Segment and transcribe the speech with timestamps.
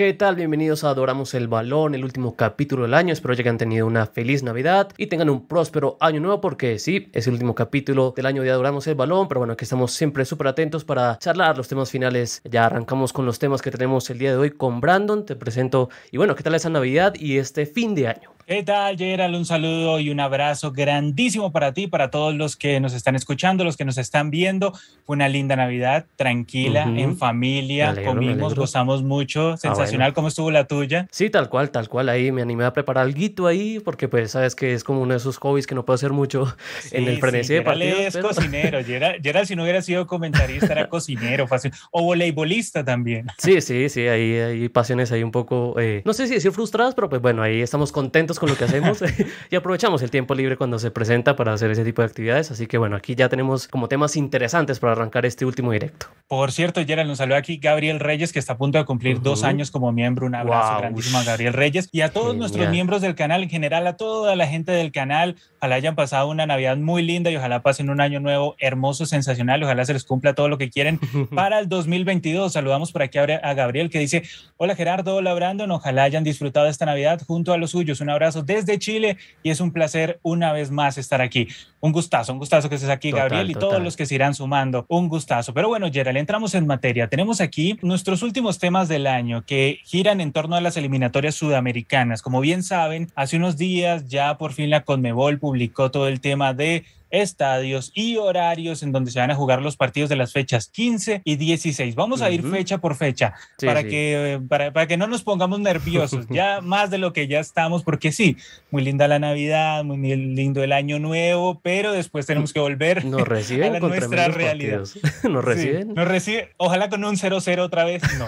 [0.00, 0.34] ¿Qué tal?
[0.34, 3.12] Bienvenidos a Adoramos el Balón, el último capítulo del año.
[3.12, 7.10] Espero que hayan tenido una feliz Navidad y tengan un próspero año nuevo porque sí,
[7.12, 10.24] es el último capítulo del año de Adoramos el Balón, pero bueno, aquí estamos siempre
[10.24, 12.40] súper atentos para charlar los temas finales.
[12.44, 15.26] Ya arrancamos con los temas que tenemos el día de hoy con Brandon.
[15.26, 18.30] Te presento y bueno, ¿qué tal esa Navidad y este fin de año?
[18.50, 19.36] ¿Qué tal, Gerald?
[19.36, 23.62] Un saludo y un abrazo grandísimo para ti, para todos los que nos están escuchando,
[23.62, 24.72] los que nos están viendo.
[25.04, 29.50] Fue una linda Navidad, tranquila, en familia, comimos, gozamos mucho.
[29.50, 31.06] Ah, Sensacional, ¿cómo estuvo la tuya?
[31.12, 32.08] Sí, tal cual, tal cual.
[32.08, 35.18] Ahí me animé a preparar algo ahí, porque pues sabes que es como uno de
[35.18, 36.52] esos hobbies que no puedo hacer mucho
[36.90, 38.00] en el frenesí de partidos.
[38.00, 38.80] es cocinero.
[38.82, 41.70] Gerald, si no hubiera sido comentarista, era cocinero, fácil.
[41.92, 43.28] O voleibolista también.
[43.38, 46.96] Sí, sí, sí, ahí hay pasiones ahí un poco, eh, no sé si decir frustradas,
[46.96, 49.04] pero pues bueno, ahí estamos contentos con lo que hacemos
[49.50, 52.50] y aprovechamos el tiempo libre cuando se presenta para hacer ese tipo de actividades.
[52.50, 56.06] Así que bueno, aquí ya tenemos como temas interesantes para arrancar este último directo.
[56.26, 59.44] Por cierto, Gerald, nos saluda aquí Gabriel Reyes, que está a punto de cumplir dos
[59.44, 60.26] años como miembro.
[60.26, 63.86] Un abrazo grandísimo a Gabriel Reyes y a todos nuestros miembros del canal, en general
[63.86, 65.36] a toda la gente del canal.
[65.58, 69.62] Ojalá hayan pasado una Navidad muy linda y ojalá pasen un año nuevo hermoso, sensacional.
[69.62, 70.98] Ojalá se les cumpla todo lo que quieren
[71.34, 72.52] para el 2022.
[72.52, 74.22] Saludamos por aquí a Gabriel que dice,
[74.56, 78.00] hola Gerardo, hola Brandon, ojalá hayan disfrutado esta Navidad junto a los suyos.
[78.00, 81.48] Un abrazo desde Chile y es un placer una vez más estar aquí.
[81.80, 84.84] Un gustazo, un gustazo que estés aquí, Gabriel, y todos los que se irán sumando.
[84.88, 85.54] Un gustazo.
[85.54, 87.08] Pero bueno, Gerald, entramos en materia.
[87.08, 92.22] Tenemos aquí nuestros últimos temas del año que giran en torno a las eliminatorias sudamericanas.
[92.22, 96.54] Como bien saben, hace unos días ya por fin la Conmebol publicó todo el tema
[96.54, 100.68] de estadios y horarios en donde se van a jugar los partidos de las fechas
[100.68, 101.94] 15 y 16.
[101.94, 106.26] Vamos a ir fecha por fecha para, Que, para, para, que no nos pongamos nerviosos,
[106.30, 108.36] ya más de lo que ya estamos, porque sí,
[108.70, 113.26] muy linda la Navidad, muy lindo el año nuevo, pero después tenemos que volver nos
[113.26, 114.80] reciben a nuestra realidad.
[115.30, 115.94] Nos reciben.
[115.94, 118.24] nos reciben, ojalá con un 0-0 otra vez, no,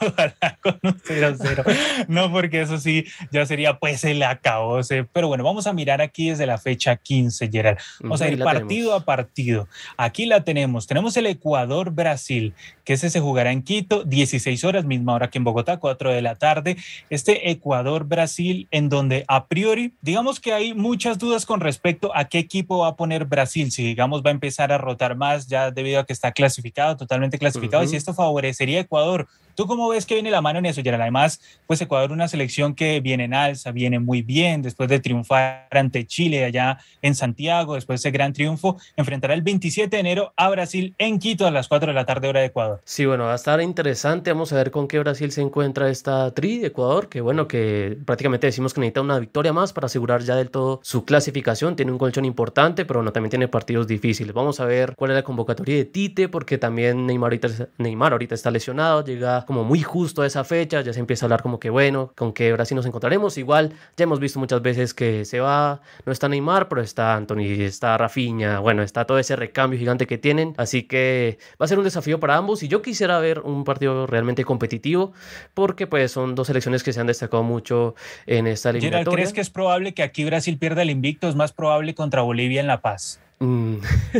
[0.00, 5.44] ojalá con un 0-0, no, porque eso sí, ya sería pues el acabose, pero bueno,
[5.44, 7.78] vamos a mirar aquí desde la fecha 15, Gerard.
[8.20, 9.68] Vamos a ir partido a partido.
[9.96, 10.86] Aquí la tenemos.
[10.86, 12.54] Tenemos el Ecuador-Brasil,
[12.84, 16.22] que ese se jugará en Quito, 16 horas, misma hora que en Bogotá, 4 de
[16.22, 16.76] la tarde.
[17.10, 22.38] Este Ecuador-Brasil, en donde a priori, digamos que hay muchas dudas con respecto a qué
[22.38, 23.70] equipo va a poner Brasil.
[23.70, 27.38] Si, digamos, va a empezar a rotar más ya debido a que está clasificado, totalmente
[27.38, 30.66] clasificado, y si esto favorecería a Ecuador ¿Tú cómo ves que viene la mano en
[30.66, 31.00] eso, Gerald?
[31.00, 35.66] Además, pues Ecuador, una selección que viene en alza, viene muy bien, después de triunfar
[35.70, 40.34] ante Chile allá en Santiago, después de ese gran triunfo, enfrentará el 27 de enero
[40.36, 42.82] a Brasil en Quito a las 4 de la tarde hora de Ecuador.
[42.84, 46.30] Sí, bueno, va a estar interesante, vamos a ver con qué Brasil se encuentra esta
[46.32, 50.20] tri de Ecuador, que bueno, que prácticamente decimos que necesita una victoria más para asegurar
[50.20, 54.34] ya del todo su clasificación, tiene un colchón importante, pero bueno, también tiene partidos difíciles.
[54.34, 58.34] Vamos a ver cuál es la convocatoria de Tite, porque también Neymar ahorita, Neymar ahorita
[58.34, 61.58] está lesionado, llega como muy justo a esa fecha, ya se empieza a hablar como
[61.58, 63.38] que bueno, con qué Brasil nos encontraremos.
[63.38, 67.44] Igual ya hemos visto muchas veces que se va, no está Neymar, pero está Anthony,
[67.60, 71.78] está Rafinha, bueno, está todo ese recambio gigante que tienen, así que va a ser
[71.78, 75.12] un desafío para ambos y yo quisiera ver un partido realmente competitivo
[75.54, 77.94] porque pues son dos selecciones que se han destacado mucho
[78.26, 79.12] en esta eliminatoria.
[79.16, 81.28] ¿crees que es probable que aquí Brasil pierda el invicto?
[81.28, 83.20] Es más probable contra Bolivia en La Paz.
[83.38, 83.76] Mm.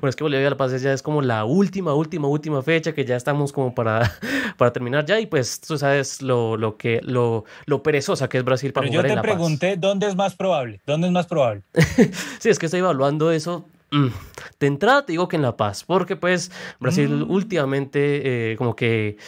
[0.00, 3.04] bueno, es que Bolivia La Paz ya es como la última, última, última fecha que
[3.04, 4.12] ya estamos como para,
[4.56, 8.44] para terminar ya y pues tú sabes lo, lo que lo, lo perezosa que es
[8.44, 11.62] Brasil para Pero yo te pregunté dónde es más probable, dónde es más probable.
[12.38, 13.68] sí, es que estoy evaluando eso.
[13.90, 14.08] Mm.
[14.58, 16.50] De entrada te digo que en La Paz, porque pues
[16.80, 17.30] Brasil mm.
[17.30, 19.18] últimamente eh, como que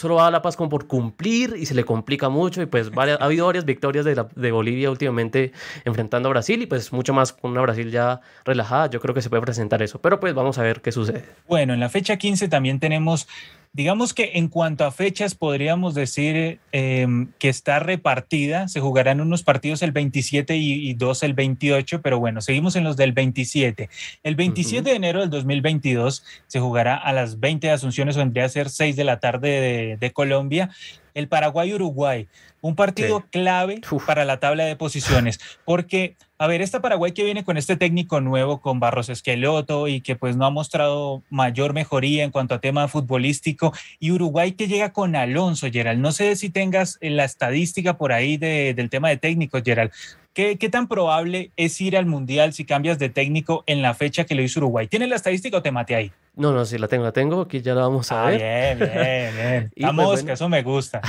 [0.00, 2.90] solo va a La Paz como por cumplir y se le complica mucho y pues
[2.96, 5.52] ha habido varias victorias de, de, Bolivia últimamente
[5.84, 9.20] enfrentando a Brasil y pues mucho más con una Brasil ya relajada, yo creo que
[9.20, 11.26] se puede presentar eso, pero pues vamos a ver qué sucede.
[11.46, 13.28] Bueno, en la fecha 15 también tenemos
[13.72, 18.66] Digamos que en cuanto a fechas, podríamos decir em, que está repartida.
[18.66, 22.96] Se jugarán unos partidos el 27 y, dos el 28, pero bueno, seguimos en los
[22.96, 23.88] del 27.
[24.24, 28.48] El 27 de enero del 2022 se jugará a las 20 de Asunciones, vendría a
[28.48, 30.70] ser 6 de la tarde de, de Colombia
[31.14, 32.28] el Paraguay-Uruguay,
[32.60, 37.44] un partido clave para la tabla de posiciones, porque, a ver, esta Paraguay que viene
[37.44, 42.24] con este técnico nuevo, con Barros Esqueloto, y que pues no ha mostrado mayor mejoría
[42.24, 46.00] en cuanto a tema futbolístico, y Uruguay que llega con Alonso, Gerald.
[46.00, 49.90] No sé si tengas la estadística por ahí del tema de técnicos, Gerald.
[50.32, 54.24] ¿Qué, ¿Qué, tan probable es ir al Mundial si cambias de técnico en la fecha
[54.24, 54.86] que lo hizo Uruguay?
[54.86, 56.12] ¿Tienes la estadística o te mate ahí?
[56.40, 57.42] No, no, sí la tengo, la tengo.
[57.42, 58.38] Aquí ya la vamos a ah, ver.
[58.38, 59.72] Bien, bien, bien.
[59.76, 61.02] La pues, mosca, eso me gusta.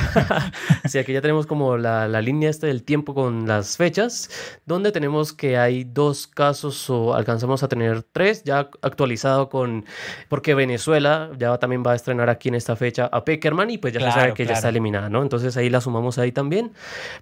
[0.90, 4.30] sí, aquí ya tenemos como la, la línea esta del tiempo con las fechas,
[4.66, 9.86] donde tenemos que hay dos casos o alcanzamos a tener tres, ya actualizado con,
[10.28, 13.94] porque Venezuela ya también va a estrenar aquí en esta fecha a Peckerman y pues
[13.94, 15.22] ya se sabe que ya está eliminada, ¿no?
[15.22, 16.74] Entonces ahí la sumamos ahí también.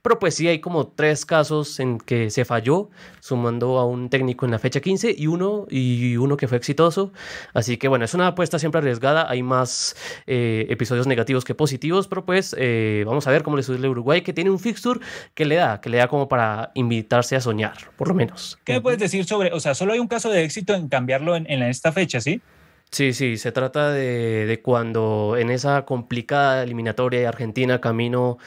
[0.01, 2.89] Pero pues sí hay como tres casos en que se falló,
[3.19, 7.13] sumando a un técnico en la fecha 15 y uno, y uno que fue exitoso.
[7.53, 9.29] Así que bueno, es una apuesta siempre arriesgada.
[9.29, 9.95] Hay más
[10.27, 13.89] eh, episodios negativos que positivos, pero pues eh, vamos a ver cómo le sucede a
[13.89, 14.99] Uruguay, que tiene un fixture
[15.33, 18.57] que le da, que le da como para invitarse a soñar, por lo menos.
[18.63, 21.49] ¿Qué puedes decir sobre, o sea, solo hay un caso de éxito en cambiarlo en,
[21.49, 22.41] en esta fecha, ¿sí?
[22.91, 28.39] Sí, sí, se trata de, de, cuando en esa complicada eliminatoria de Argentina camino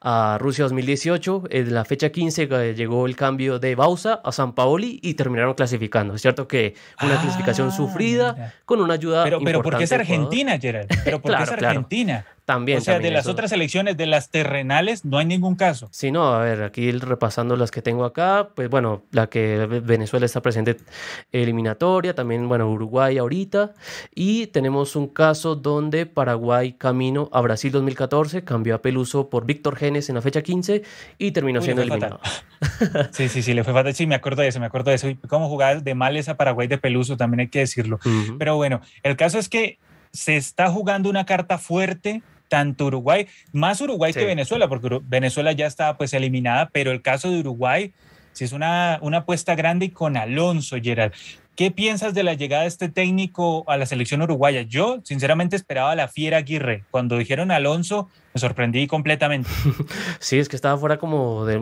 [0.00, 4.54] a Rusia 2018, en la fecha 15 eh, llegó el cambio de Bausa a San
[4.54, 6.14] Paoli y terminaron clasificando.
[6.14, 9.92] Es cierto que una ah, clasificación sufrida con una ayuda pero, Pero ¿por qué es
[9.92, 10.86] Argentina, Gerard?
[11.04, 12.24] ¿Pero por qué es Argentina?
[12.50, 12.78] También.
[12.78, 15.88] O sea, de las otras elecciones, de las terrenales, no hay ningún caso.
[15.92, 20.26] Sí, no, a ver, aquí repasando las que tengo acá, pues bueno, la que Venezuela
[20.26, 20.76] está presente
[21.30, 23.74] eliminatoria, también, bueno, Uruguay ahorita,
[24.16, 29.76] y tenemos un caso donde Paraguay camino a Brasil 2014, cambió a Peluso por Víctor
[29.76, 30.82] Genes en la fecha 15
[31.18, 32.18] y terminó siendo eliminado.
[33.12, 33.94] sí, sí, sí, le fue fatal.
[33.94, 35.08] Sí, me acuerdo de eso, me acuerdo de eso.
[35.08, 38.00] Y cómo jugar de mal esa Paraguay de Peluso, también hay que decirlo.
[38.40, 39.78] Pero bueno, el caso es que
[40.12, 45.66] se está jugando una carta fuerte tanto Uruguay, más Uruguay que Venezuela, porque Venezuela ya
[45.66, 47.94] está pues eliminada, pero el caso de Uruguay
[48.32, 51.12] sí es una, una apuesta grande y con Alonso, Gerard.
[51.56, 54.62] ¿Qué piensas de la llegada de este técnico a la selección uruguaya?
[54.62, 56.84] Yo, sinceramente, esperaba a la fiera Aguirre.
[56.90, 59.50] Cuando dijeron Alonso, me sorprendí completamente.
[60.20, 61.60] Sí, es que estaba fuera como de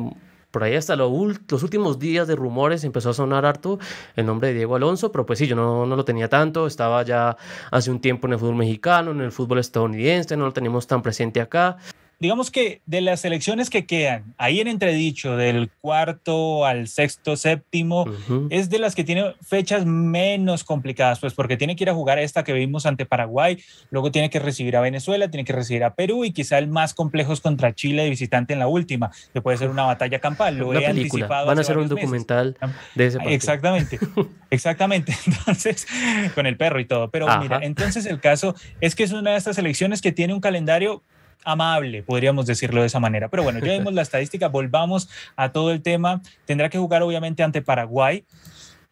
[0.50, 3.78] por ahí hasta los últimos días de rumores empezó a sonar harto
[4.16, 7.02] el nombre de Diego Alonso, pero pues sí, yo no, no, lo tenía tanto, estaba
[7.02, 7.36] ya
[7.70, 11.02] hace un tiempo en el fútbol mexicano, en el fútbol estadounidense, no lo teníamos tan
[11.02, 11.76] presente acá
[12.20, 18.06] digamos que de las elecciones que quedan, ahí en entredicho, del cuarto al sexto, séptimo,
[18.50, 22.18] es de las que tiene fechas menos complicadas, pues porque tiene que ir a jugar
[22.18, 25.94] esta que vimos ante Paraguay, luego tiene que recibir a Venezuela, tiene que recibir a
[25.94, 29.40] Perú y quizá el más complejo es contra Chile de visitante en la última, que
[29.40, 30.58] puede ser una batalla campal.
[30.58, 31.46] Lo he anticipado.
[31.46, 32.56] Van a hacer un documental
[32.94, 33.36] de ese partido.
[33.36, 33.98] Exactamente,
[34.50, 35.14] exactamente.
[35.26, 35.86] Entonces,
[36.34, 37.10] con el perro y todo.
[37.10, 40.40] Pero mira, entonces el caso es que es una de estas elecciones que tiene un
[40.40, 41.02] calendario
[41.44, 43.28] amable, podríamos decirlo de esa manera.
[43.28, 46.20] Pero bueno, ya vimos la estadística, volvamos a todo el tema.
[46.46, 48.24] Tendrá que jugar obviamente ante Paraguay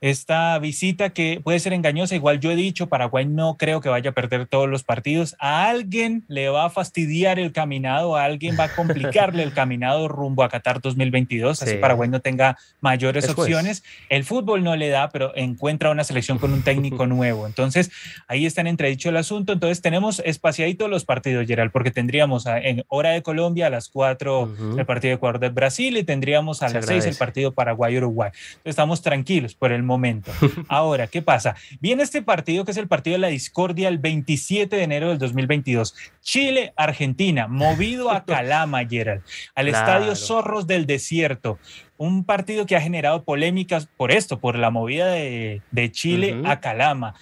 [0.00, 2.14] esta visita que puede ser engañosa.
[2.14, 5.36] Igual yo he dicho, Paraguay no creo que vaya a perder todos los partidos.
[5.38, 10.08] A alguien le va a fastidiar el caminado, a alguien va a complicarle el caminado
[10.08, 13.82] rumbo a Qatar 2022, así Paraguay no tenga mayores opciones.
[14.08, 17.46] El fútbol no le da, pero encuentra una selección con un técnico nuevo.
[17.46, 17.90] Entonces,
[18.28, 19.52] ahí está en entredicho el asunto.
[19.52, 24.76] Entonces, tenemos espaciadito los partidos, Gerald, porque tendríamos en hora de Colombia a las 4
[24.78, 28.30] el partido de Ecuador de Brasil y tendríamos a las 6 el partido Paraguay-Uruguay.
[28.64, 30.30] Estamos tranquilos por el momento.
[30.68, 31.56] Ahora, ¿qué pasa?
[31.80, 35.18] Viene este partido que es el partido de la discordia el 27 de enero del
[35.18, 35.94] 2022.
[36.20, 39.22] Chile-Argentina, movido a Calama, Gerald,
[39.54, 41.58] al estadio Zorros del Desierto.
[41.96, 45.62] Un partido que ha generado polémicas por esto, por la movida de,
[45.92, 47.14] Chile a Calama,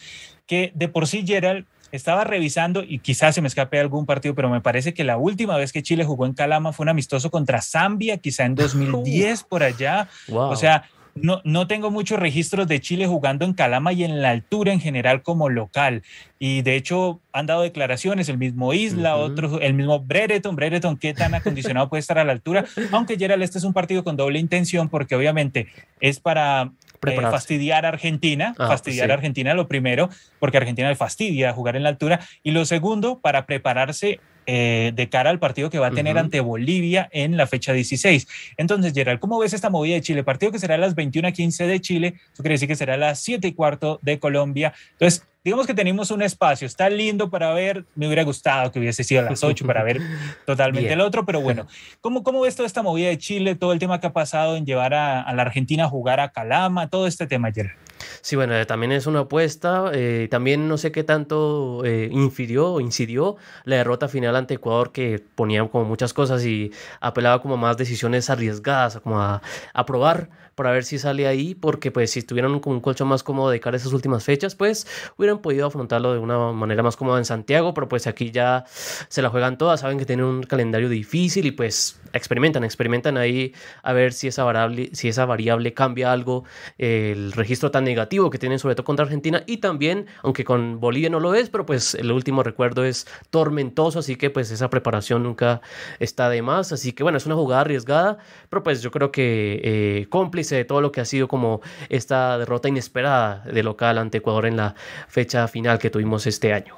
[0.47, 1.67] que de por sí, Gerald,
[1.97, 5.57] estaba revisando y quizás se me escape algún partido, pero me parece que la última
[5.57, 9.63] vez que Chile jugó en Calama fue un amistoso contra Zambia, quizá en 2010 por
[9.63, 10.09] allá.
[10.29, 14.31] O sea, no, no tengo muchos registros de Chile jugando en Calama y en la
[14.31, 16.03] altura en general como local.
[16.39, 21.15] Y de hecho han dado declaraciones, el mismo Isla, otro, el mismo Brereton, Brereton, qué
[21.15, 22.65] tan acondicionado puede estar a la altura.
[22.93, 25.69] Aunque Gerald, este es un partido con doble intención porque obviamente
[26.01, 26.73] es para
[27.09, 30.09] eh, fastidiar a Argentina, ah, fastidiar a Argentina lo primero,
[30.39, 35.09] porque Argentina le fastidia jugar en la altura, y lo segundo, para prepararse eh, de
[35.09, 38.55] cara al partido que va a tener ante Bolivia en la fecha 16.
[38.59, 40.23] Entonces, Gerald, ¿cómo ves esta movida de Chile?
[40.23, 42.95] Partido que será a las 21 a 15 de Chile, eso quiere decir que será
[42.95, 44.75] a las 7 y cuarto de Colombia.
[44.93, 49.05] Entonces, digamos que tenemos un espacio, está lindo para ver, me hubiera gustado que hubiese
[49.05, 50.01] sido a las 8 para ver
[50.47, 51.67] totalmente el otro, pero bueno,
[52.01, 54.65] ¿cómo, ¿cómo ves toda esta movida de Chile, todo el tema que ha pasado en
[54.65, 57.77] llevar a, a la Argentina a jugar a Calama, todo este tema, Gerald?
[58.21, 59.91] Sí, bueno, eh, también es una apuesta.
[59.93, 64.93] Eh, también no sé qué tanto eh, infirió o incidió la derrota final ante Ecuador,
[64.93, 70.31] que ponía como muchas cosas y apelaba como más decisiones arriesgadas, como a, a probar
[70.55, 73.77] para ver si sale ahí, porque pues si tuvieran un colchón más cómodo de cara
[73.77, 77.75] a esas últimas fechas, pues hubieran podido afrontarlo de una manera más cómoda en Santiago,
[77.75, 78.65] pero pues aquí ya
[79.09, 83.53] se la juegan todas, saben que tienen un calendario difícil y pues experimentan, experimentan ahí
[83.83, 86.45] a ver si esa variable, si esa variable cambia algo,
[86.79, 91.11] el registro tan negativo que tienen sobre todo contra Argentina y también, aunque con Bolivia
[91.11, 95.23] no lo es, pero pues el último recuerdo es tormentoso, así que pues esa preparación
[95.23, 95.61] nunca
[95.99, 98.19] está de más, así que bueno, es una jugada arriesgada,
[98.49, 102.39] pero pues yo creo que eh, cómplice de todo lo que ha sido como esta
[102.39, 104.75] derrota inesperada de local ante Ecuador en la
[105.09, 106.77] fecha final que tuvimos este año.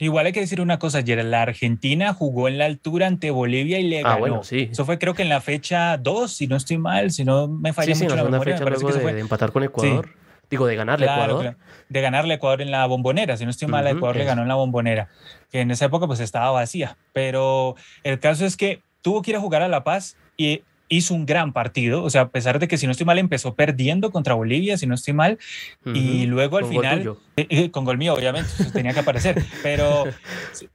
[0.00, 3.80] Igual hay que decir una cosa, Gerald, la Argentina jugó en la altura ante Bolivia
[3.80, 4.68] y le ah, Bueno, sí.
[4.70, 7.72] Eso fue creo que en la fecha 2, si no estoy mal, si no me
[7.72, 8.56] falla mucho la, memoria.
[8.56, 10.08] Fecha luego de, de, empatar con Ecuador.
[10.48, 11.56] Digo, de ganarle a Ecuador.
[11.88, 14.54] De ganarle Ecuador en la bombonera, si no estoy mal, Ecuador le ganó en la
[14.54, 15.08] bombonera,
[15.50, 16.96] que en esa época pues estaba vacía.
[17.12, 21.14] Pero el caso es que tuvo que ir a jugar a La Paz y hizo
[21.14, 24.10] un gran partido, o sea, a pesar de que si no estoy mal empezó perdiendo
[24.10, 25.38] contra Bolivia, si no estoy mal,
[25.84, 30.04] y luego al final, eh, eh, con gol mío, obviamente, tenía que aparecer, pero,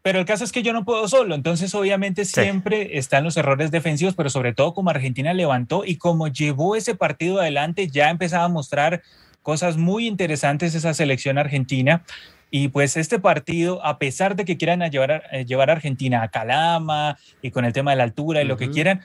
[0.02, 3.72] pero el caso es que yo no puedo solo, entonces obviamente siempre están los errores
[3.72, 8.46] defensivos, pero sobre todo como Argentina levantó y como llevó ese partido adelante, ya empezaba
[8.46, 9.02] a mostrar
[9.44, 12.04] cosas muy interesantes esa selección argentina.
[12.50, 16.22] Y pues este partido, a pesar de que quieran llevar, a, eh, llevar a Argentina
[16.22, 19.02] a Calama y con el tema de la altura y lo que quieran,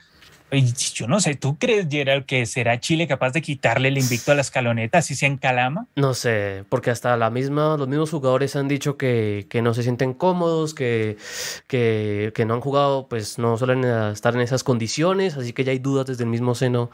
[0.51, 4.35] yo no sé, ¿tú crees, Gerald, que será Chile capaz de quitarle el invicto a
[4.35, 5.85] la escaloneta si se encalama?
[5.95, 9.83] No sé, porque hasta la misma, los mismos jugadores han dicho que, que no se
[9.83, 11.17] sienten cómodos, que,
[11.67, 15.79] que, no han jugado, pues no suelen estar en esas condiciones, así que ya hay
[15.79, 16.89] dudas desde el mismo seno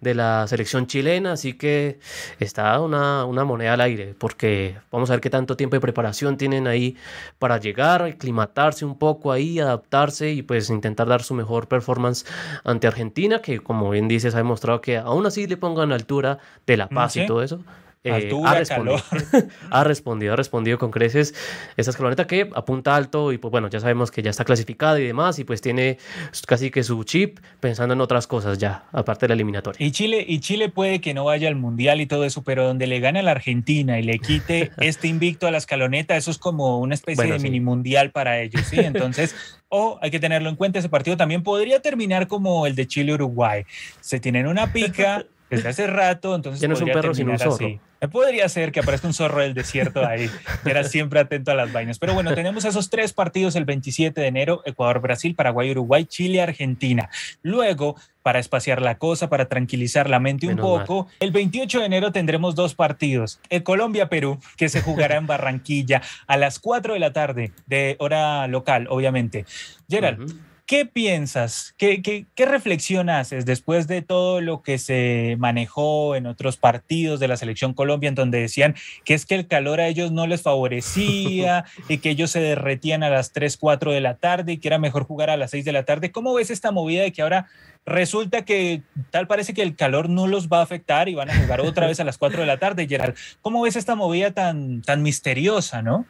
[0.00, 1.98] de la selección chilena, así que
[2.38, 6.36] está una, una moneda al aire, porque vamos a ver qué tanto tiempo de preparación
[6.36, 6.96] tienen ahí
[7.40, 12.24] para llegar, aclimatarse un poco ahí, adaptarse y pues intentar dar su mejor performance
[12.62, 16.38] ante Argentina Argentina, que como bien dices, ha demostrado que aún así le pongan altura
[16.66, 17.62] de La Paz y todo eso.
[18.02, 18.96] Eh, ha, respondido,
[19.70, 21.34] ha, respondido, ha respondido, con creces
[21.76, 25.04] esa escaloneta que apunta alto y pues bueno, ya sabemos que ya está clasificada y
[25.04, 25.98] demás y pues tiene
[26.46, 29.86] casi que su chip pensando en otras cosas ya, aparte de la eliminatoria.
[29.86, 32.86] Y Chile, y Chile puede que no vaya al Mundial y todo eso, pero donde
[32.86, 36.38] le gane a la Argentina y le quite este invicto a la escaloneta, eso es
[36.38, 38.78] como una especie de mini mundial para ellos, ¿sí?
[38.80, 39.34] Entonces...
[39.72, 43.66] o hay que tenerlo en cuenta, ese partido también podría terminar como el de Chile-Uruguay.
[44.00, 46.60] Se tienen una pica desde hace rato, entonces...
[46.60, 47.78] Ya no es un perro, sino un zorro.
[48.08, 50.30] Podría ser que aparezca un zorro del desierto ahí,
[50.64, 51.98] que era siempre atento a las vainas.
[51.98, 56.40] Pero bueno, tenemos esos tres partidos el 27 de enero, Ecuador, Brasil, Paraguay, Uruguay, Chile,
[56.40, 57.10] Argentina.
[57.42, 62.12] Luego, para espaciar la cosa, para tranquilizar la mente un poco, el 28 de enero
[62.12, 63.40] tendremos dos partidos.
[63.50, 68.46] El Colombia-Perú, que se jugará en Barranquilla a las 4 de la tarde, de hora
[68.46, 69.44] local, obviamente.
[69.88, 71.74] Gerald, ¿Qué piensas?
[71.78, 77.26] ¿Qué, qué, reflexión haces después de todo lo que se manejó en otros partidos de
[77.26, 80.42] la selección Colombia, en donde decían que es que el calor a ellos no les
[80.42, 84.68] favorecía y que ellos se derretían a las 3, 4 de la tarde y que
[84.68, 86.12] era mejor jugar a las 6 de la tarde?
[86.12, 87.48] ¿Cómo ves esta movida de que ahora
[87.84, 91.36] resulta que tal parece que el calor no los va a afectar y van a
[91.36, 93.16] jugar otra vez a las 4 de la tarde, Gerald?
[93.42, 96.06] ¿Cómo ves esta movida tan, tan misteriosa, no?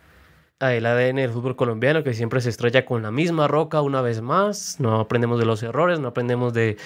[0.60, 4.20] El ADN del fútbol colombiano que siempre se estrella con la misma roca una vez
[4.20, 6.76] más, no aprendemos de los errores, no aprendemos de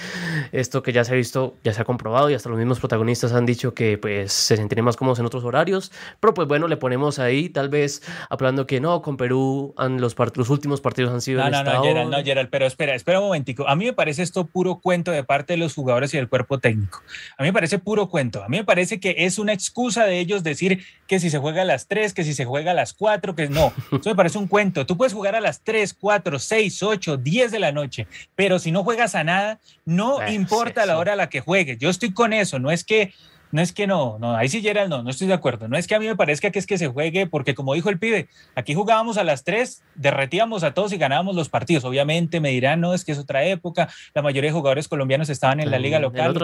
[0.53, 3.33] esto que ya se ha visto, ya se ha comprobado y hasta los mismos protagonistas
[3.33, 5.91] han dicho que pues se sentirían más cómodos en otros horarios,
[6.21, 10.15] pero pues bueno, le ponemos ahí tal vez hablando que no, con Perú han, los,
[10.37, 11.43] los últimos partidos han sido...
[11.43, 14.23] No, no, no, Gerald, no, Gerald, pero espera, espera un momentico, a mí me parece
[14.23, 17.03] esto puro cuento de parte de los jugadores y del cuerpo técnico,
[17.37, 20.21] a mí me parece puro cuento, a mí me parece que es una excusa de
[20.21, 22.95] ellos decir que si se juega a las 3, que si se juega a las
[22.95, 24.87] 4, que no, eso me parece un cuento.
[24.87, 28.73] Tú puedes jugar a las 3, 4, 6, 8, 10 de la noche, pero si
[28.73, 31.79] no juegas a nada, no importa la hora a la que juegues.
[31.79, 33.13] Yo estoy con eso, no es que
[33.55, 35.69] no es que no, no, ahí sí Gerald no, no estoy de acuerdo.
[35.69, 37.89] No es que a mí me parezca que es que se juegue, porque como dijo
[37.89, 41.85] el pibe, aquí jugábamos a las 3, derretíamos a todos y ganábamos los partidos.
[41.85, 45.61] Obviamente me dirán, no, es que es otra época, la mayoría de jugadores colombianos estaban
[45.61, 46.35] en la liga local,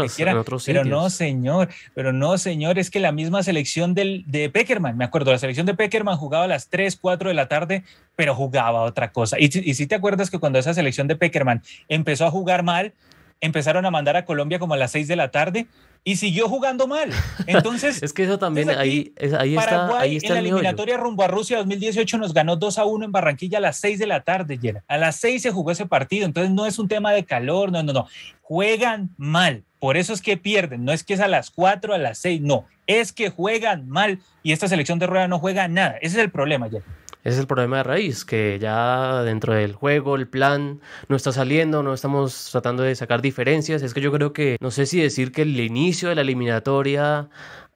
[0.64, 5.04] pero no, señor, pero no, señor, es que la misma selección del, de Peckerman, me
[5.04, 7.82] acuerdo, la selección de Peckerman jugaba a las 3, 4 de la tarde,
[8.14, 9.36] pero jugaba otra cosa.
[9.36, 12.92] Y, y si te acuerdas que cuando esa selección de Peckerman empezó a jugar mal,
[13.40, 15.66] empezaron a mandar a Colombia como a las 6 de la tarde
[16.02, 17.10] y siguió jugando mal.
[17.46, 21.28] Entonces, es que eso también ahí, ahí está, ahí está en la eliminatoria rumbo a
[21.28, 24.58] Rusia 2018 nos ganó 2 a 1 en Barranquilla a las 6 de la tarde,
[24.86, 27.82] A las 6 se jugó ese partido, entonces no es un tema de calor, no,
[27.82, 28.06] no, no.
[28.42, 31.98] Juegan mal, por eso es que pierden, no es que es a las 4, a
[31.98, 35.96] las 6, no, es que juegan mal y esta selección de rueda no juega nada.
[36.00, 36.84] Ese es el problema, Jenna.
[37.22, 41.32] Ese es el problema de raíz, que ya dentro del juego, el plan no está
[41.32, 43.82] saliendo, no estamos tratando de sacar diferencias.
[43.82, 47.28] Es que yo creo que, no sé si decir que el inicio de la eliminatoria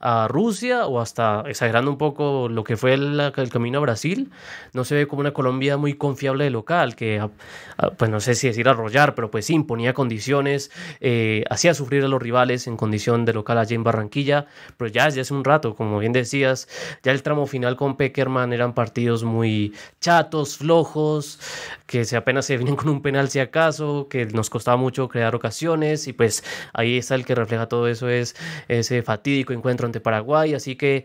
[0.05, 4.31] a Rusia o hasta exagerando un poco lo que fue el, el camino a Brasil,
[4.75, 7.31] no se ve como una Colombia muy confiable de local, que ah,
[7.79, 10.71] ah, pues no sé si decir arrollar, pero pues sí imponía condiciones,
[11.01, 14.45] eh, hacía sufrir a los rivales en condición de local allí en Barranquilla,
[14.77, 16.69] pero ya desde hace un rato, como bien decías,
[17.03, 21.41] ya el tramo final con Peckerman eran partidos muy chatos, flojos,
[21.87, 25.35] que se apenas se vienen con un penal si acaso, que nos costaba mucho crear
[25.35, 26.45] ocasiones y pues
[26.75, 28.37] ahí está el que refleja todo eso es
[28.69, 31.05] ese fatídico encuentro ante Paraguay, así que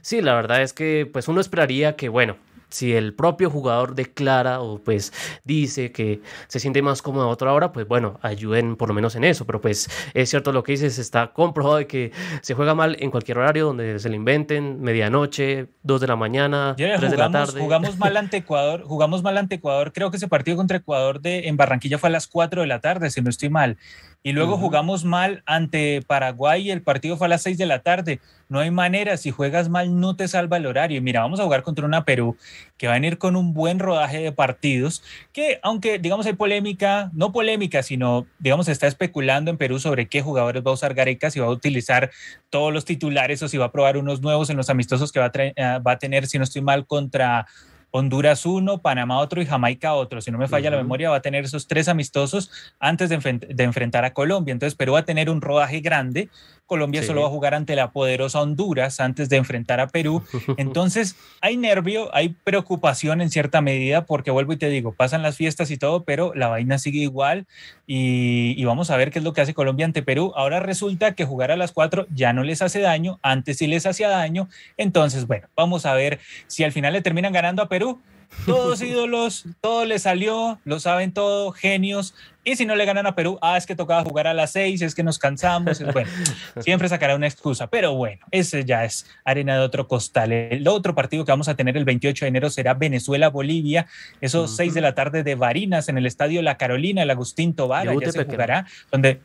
[0.00, 2.36] sí, la verdad es que pues uno esperaría que bueno,
[2.70, 5.12] si el propio jugador declara o pues
[5.44, 9.16] dice que se siente más cómodo a otra hora, pues bueno, ayuden por lo menos
[9.16, 9.46] en eso.
[9.46, 13.10] Pero pues es cierto lo que dices, está comprobado de que se juega mal en
[13.10, 17.60] cualquier horario donde se le inventen, medianoche, 2 de la mañana, 3 de la tarde.
[17.60, 21.48] Jugamos mal ante Ecuador, jugamos mal ante Ecuador, creo que ese partido contra Ecuador de,
[21.48, 23.78] en Barranquilla fue a las 4 de la tarde, si no estoy mal.
[24.24, 27.78] Y luego jugamos mal ante Paraguay y el partido fue a las 6 de la
[27.78, 28.20] tarde.
[28.48, 30.98] No hay manera, si juegas mal no te salva el horario.
[30.98, 32.36] Y mira, vamos a jugar contra una Perú
[32.76, 37.10] que va a venir con un buen rodaje de partidos, que aunque digamos hay polémica,
[37.14, 40.94] no polémica, sino digamos se está especulando en Perú sobre qué jugadores va a usar
[40.94, 42.10] Gareca, si va a utilizar
[42.50, 45.26] todos los titulares o si va a probar unos nuevos en los amistosos que va
[45.26, 45.54] a, eh,
[45.86, 47.46] va a tener, si no estoy mal, contra
[47.90, 50.20] Honduras uno, Panamá otro y Jamaica otro.
[50.20, 54.04] Si no me falla la memoria, va a tener esos tres amistosos antes de, enfrentar
[54.04, 54.52] a Colombia.
[54.52, 56.28] Entonces, Perú va a tener un rodaje grande.
[56.68, 60.22] Colombia solo va a jugar ante la poderosa Honduras antes de enfrentar a Perú.
[60.58, 65.36] Entonces, hay nervio, hay preocupación en cierta medida, porque vuelvo y te digo, pasan las
[65.36, 67.46] fiestas y todo, pero la vaina sigue igual
[67.86, 70.32] y, y vamos a ver qué es lo que hace Colombia ante Perú.
[70.36, 73.86] Ahora resulta que jugar a las cuatro ya no les hace daño, antes sí les
[73.86, 74.48] hacía daño.
[74.76, 78.00] Entonces, bueno, vamos a ver si al final le terminan ganando a Perú.
[78.46, 82.14] Todos ídolos, todo le salió, lo saben todo, genios.
[82.44, 84.80] Y si no le ganan a Perú, ah, es que tocaba jugar a las seis,
[84.80, 85.82] es que nos cansamos.
[85.92, 86.10] Bueno,
[86.60, 87.66] siempre sacará una excusa.
[87.66, 90.32] Pero bueno, ese ya es arena de otro costal.
[90.32, 93.86] El otro partido que vamos a tener el 28 de enero será Venezuela-Bolivia.
[94.20, 97.86] Esos seis de la tarde de Varinas en el estadio La Carolina, el Agustín Tobar,
[98.00, 99.20] ya se jugará, donde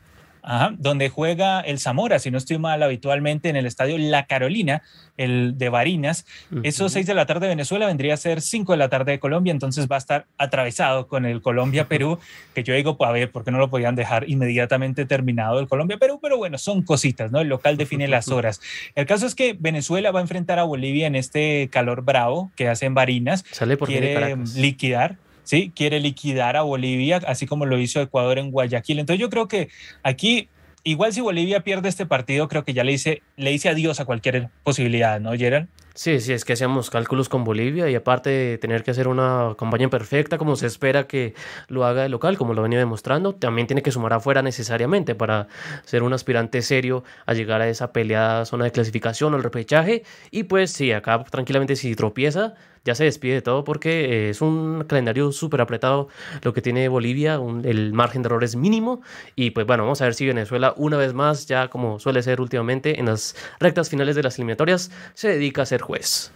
[0.78, 4.82] donde juega el Zamora, si no estoy mal, habitualmente en el estadio La Carolina,
[5.18, 6.26] el de Barinas.
[6.64, 9.20] Esos seis de la tarde de Venezuela vendría a ser cinco de la tarde de
[9.20, 12.20] Colombia, entonces va a estar atravesado con el Colombia-Perú,
[12.54, 15.68] que yo digo, pues a ver, ¿por qué no lo podían dejar inmediatamente terminado el
[15.68, 16.20] Colombia-Perú?
[16.22, 17.40] Pero bueno, son cositas, ¿no?
[17.40, 18.60] El local define las horas.
[18.96, 22.68] El caso es que Venezuela va a enfrentar a Bolivia en este calor bravo que
[22.68, 23.46] hace en Barinas.
[23.52, 25.72] Sale por quiere liquidar ¿sí?
[25.76, 29.00] Quiere liquidar a Bolivia, así como lo hizo Ecuador en Guayaquil.
[29.00, 29.70] Entonces yo creo que
[30.04, 30.50] aquí,
[30.84, 34.06] igual si Bolivia pierde este partido, creo que ya le hice, le hice adiós a
[34.06, 35.68] cualquier posibilidad, ¿no, Gerald?
[35.96, 39.54] Sí, sí, es que hacíamos cálculos con Bolivia y aparte de tener que hacer una
[39.60, 41.36] campaña perfecta como se espera que
[41.68, 45.48] lo haga el local, como lo venía demostrando, también tiene que sumar afuera necesariamente para
[45.86, 50.02] ser un aspirante serio a llegar a esa peleada zona de clasificación o el repechaje.
[50.32, 54.42] Y pues sí, acá tranquilamente si tropieza, ya se despide de todo porque eh, es
[54.42, 56.10] un calendario súper apretado
[56.42, 59.02] lo que tiene Bolivia, el margen de error es mínimo
[59.36, 62.42] y pues bueno, vamos a ver si Venezuela una vez más, ya como suele ser
[62.42, 66.32] últimamente en las rectas finales de las eliminatorias, se dedica a ser juez.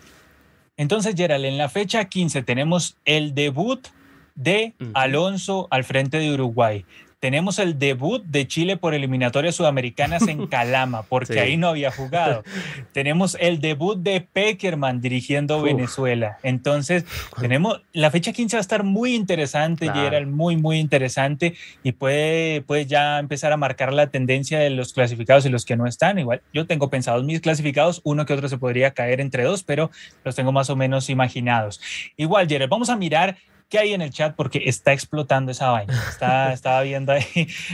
[0.77, 3.87] Entonces, Gerald, en la fecha 15 tenemos el debut
[4.35, 6.85] de Alonso al frente de Uruguay
[7.19, 12.43] tenemos el debut de Chile por eliminatorias sudamericanas en Calama, porque ahí no había jugado.
[12.93, 16.37] tenemos el debut de Peckerman dirigiendo Venezuela.
[16.43, 17.05] Entonces,
[17.39, 22.61] tenemos la fecha 15 va a estar muy interesante, Gerald, muy, muy interesante y puede,
[22.61, 26.19] puede ya empezar a marcar la tendencia de los clasificados y los que no están.
[26.19, 29.89] Igual, yo tengo pensados mis clasificados, uno que otro se podría caer entre dos, pero
[30.23, 31.81] los tengo más o menos imaginados.
[32.15, 33.37] Igual, Gerald, vamos a mirar
[33.69, 34.33] ¿Qué hay en el chat?
[34.33, 35.93] Porque está explotando esa vaina.
[36.09, 37.25] Está, estaba viendo ahí,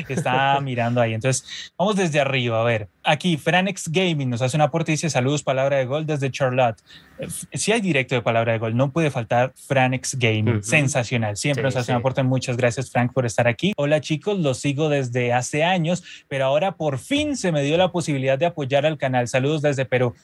[0.10, 1.14] está mirando ahí.
[1.14, 2.60] Entonces, vamos desde arriba.
[2.60, 6.08] A ver, aquí Franex Gaming nos hace una aporte y dice saludos, palabra de gol
[6.08, 6.82] desde Charlotte.
[7.20, 10.64] Eh, si hay directo de palabra de gol, no puede faltar Franex Gaming.
[10.64, 11.38] Sensacional.
[11.38, 12.24] Siempre nos hace un aporte.
[12.24, 13.74] Muchas gracias, Frank, por estar aquí.
[13.78, 14.40] Hola, chicos.
[14.40, 18.48] Los sigo desde hace años, pero ahora por fin se me dio la posibilidad de
[18.48, 19.28] apoyar al canal.
[19.28, 20.16] Saludos desde Perú.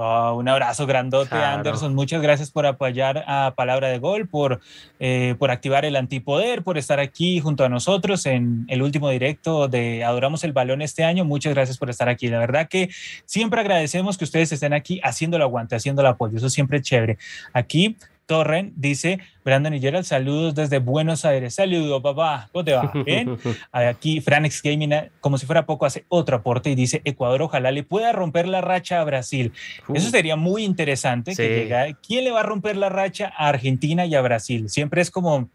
[0.00, 1.92] Oh, un abrazo grandote, Anderson.
[1.92, 4.60] Muchas gracias por apoyar a Palabra de Gol, por,
[5.00, 9.66] eh, por activar el antipoder, por estar aquí junto a nosotros en el último directo
[9.66, 11.24] de Adoramos el Balón este año.
[11.24, 12.28] Muchas gracias por estar aquí.
[12.28, 12.90] La verdad que
[13.24, 16.36] siempre agradecemos que ustedes estén aquí haciendo el aguante, haciendo el apoyo.
[16.36, 17.18] Eso siempre es chévere.
[17.52, 17.96] Aquí
[18.28, 21.54] Torren dice, Brandon y Gerald, saludos desde Buenos Aires.
[21.54, 22.50] Saludos, papá.
[22.52, 22.92] ¿Cómo te va?
[23.06, 23.38] Bien.
[23.72, 27.84] Aquí Franex Gaming, como si fuera poco, hace otro aporte y dice, Ecuador ojalá le
[27.84, 29.52] pueda romper la racha a Brasil.
[29.94, 31.34] Eso sería muy interesante.
[31.34, 34.68] Que ¿Quién le va a romper la racha a Argentina y a Brasil?
[34.68, 35.48] Siempre es como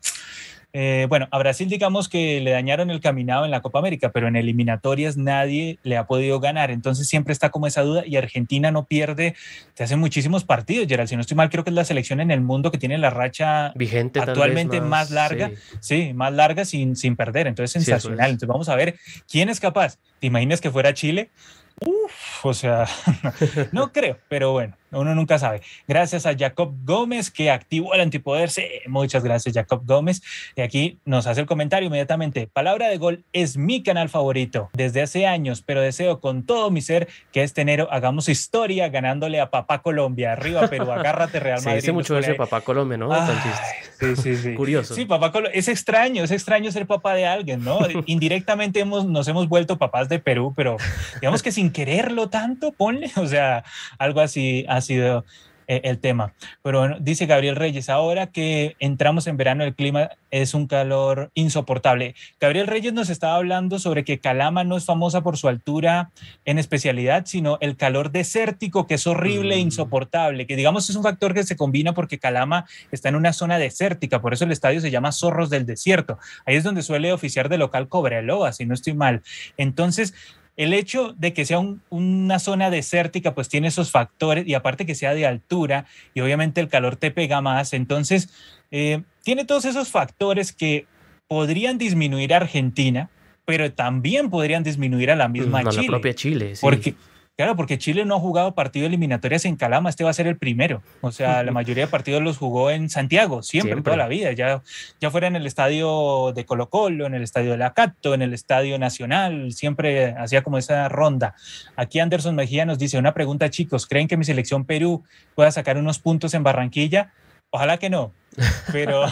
[0.76, 4.28] Eh, bueno, a Brasil digamos que le dañaron el caminado en la Copa América, pero
[4.28, 8.72] en eliminatorias nadie le ha podido ganar, entonces siempre está como esa duda y Argentina
[8.72, 9.36] no pierde,
[9.76, 12.32] te hace muchísimos partidos, Gerald, si no estoy mal, creo que es la selección en
[12.32, 16.12] el mundo que tiene la racha vigente actualmente más, larga, sí.
[16.16, 18.96] más larga sin, sin perder, entonces sensacional, entonces vamos a ver
[19.30, 21.30] quién es capaz, ¿te imaginas que fuera Chile?
[21.82, 22.88] Uf, o sea,
[23.72, 25.62] no creo, pero bueno, uno nunca sabe.
[25.88, 28.50] Gracias a Jacob Gómez que activó el antipoder.
[28.50, 30.22] Sí, muchas gracias Jacob Gómez.
[30.56, 32.48] Y aquí nos hace el comentario inmediatamente.
[32.52, 36.82] Palabra de gol es mi canal favorito desde hace años, pero deseo con todo mi
[36.82, 40.34] ser que este enero hagamos historia ganándole a Papá Colombia.
[40.34, 41.82] Arriba Perú, agárrate Real Madrid.
[41.82, 43.10] Sí, mucho ese Papá Colombia, ¿no?
[44.00, 44.54] sí, sí, sí.
[44.56, 44.94] Curioso.
[44.96, 45.58] Sí, Papá Colombia.
[45.58, 47.80] Es extraño, es extraño ser papá de alguien, ¿no?
[48.06, 50.78] Indirectamente hemos, nos hemos vuelto papás de Perú, pero
[51.22, 53.64] digamos que sin quererlo tanto, ponle, o sea,
[53.98, 55.26] algo así, así sido
[55.68, 56.34] eh, el tema.
[56.62, 61.32] Pero bueno, dice Gabriel Reyes, ahora que entramos en verano, el clima es un calor
[61.36, 62.16] insoportable.
[62.40, 66.12] Gabriel Reyes nos estaba hablando sobre que Calama no es famosa por su altura
[66.44, 69.62] en especialidad, sino el calor desértico, que es horrible e mm.
[69.62, 73.58] insoportable, que digamos es un factor que se combina porque Calama está en una zona
[73.58, 76.20] desértica, por eso el estadio se llama Zorros del Desierto.
[76.46, 79.22] Ahí es donde suele oficiar de local Cobreloa, si no estoy mal.
[79.56, 80.14] Entonces,
[80.56, 84.96] el hecho de que sea una zona desértica, pues tiene esos factores y aparte que
[84.96, 88.30] sea de altura y obviamente el calor te pega más, entonces
[88.72, 90.86] eh, tiene todos esos factores que
[91.28, 93.10] podrían disminuir a Argentina,
[93.46, 95.80] pero también podrían disminuir a la misma Chile.
[95.80, 96.62] A la propia Chile, sí.
[96.62, 96.96] Porque
[97.36, 100.38] Claro, porque Chile no ha jugado partido eliminatorias en Calama, este va a ser el
[100.38, 100.84] primero.
[101.02, 104.34] O sea, la mayoría de partidos los jugó en Santiago, siempre, toda la vida.
[104.34, 104.62] Ya,
[105.02, 108.22] ya fuera en el estadio de Colo Colo, en el estadio de La Cato, en
[108.22, 111.34] el estadio Nacional, siempre hacía como esa ronda.
[111.76, 115.78] Aquí Anderson Mejía nos dice, una pregunta chicos, ¿creen que mi selección Perú pueda sacar
[115.78, 117.14] unos puntos en Barranquilla?
[117.50, 118.12] Ojalá que no,
[118.72, 119.06] pero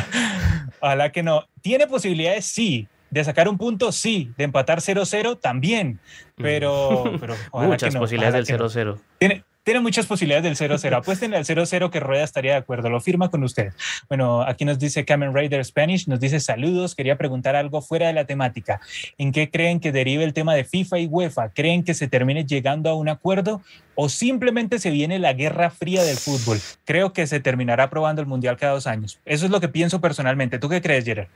[0.80, 1.46] ojalá que no.
[1.62, 2.44] ¿Tiene posibilidades?
[2.44, 4.32] Sí, de sacar un punto, sí.
[4.36, 6.00] De empatar 0-0, también.
[6.36, 8.98] Pero, pero Muchas posibilidades del 0-0.
[9.18, 10.96] Tiene, tiene muchas posibilidades del 0-0.
[10.96, 12.88] Apuesten al 0-0 que Rueda estaría de acuerdo.
[12.88, 13.74] Lo firma con usted.
[14.08, 16.94] Bueno, aquí nos dice Cameron Raider Spanish, nos dice saludos.
[16.94, 18.80] Quería preguntar algo fuera de la temática.
[19.18, 21.50] ¿En qué creen que derive el tema de FIFA y UEFA?
[21.50, 23.60] ¿Creen que se termine llegando a un acuerdo
[24.00, 26.60] o simplemente se viene la guerra fría del fútbol?
[26.84, 29.18] Creo que se terminará probando el Mundial cada dos años.
[29.24, 30.60] Eso es lo que pienso personalmente.
[30.60, 31.26] ¿Tú qué crees, Gerard?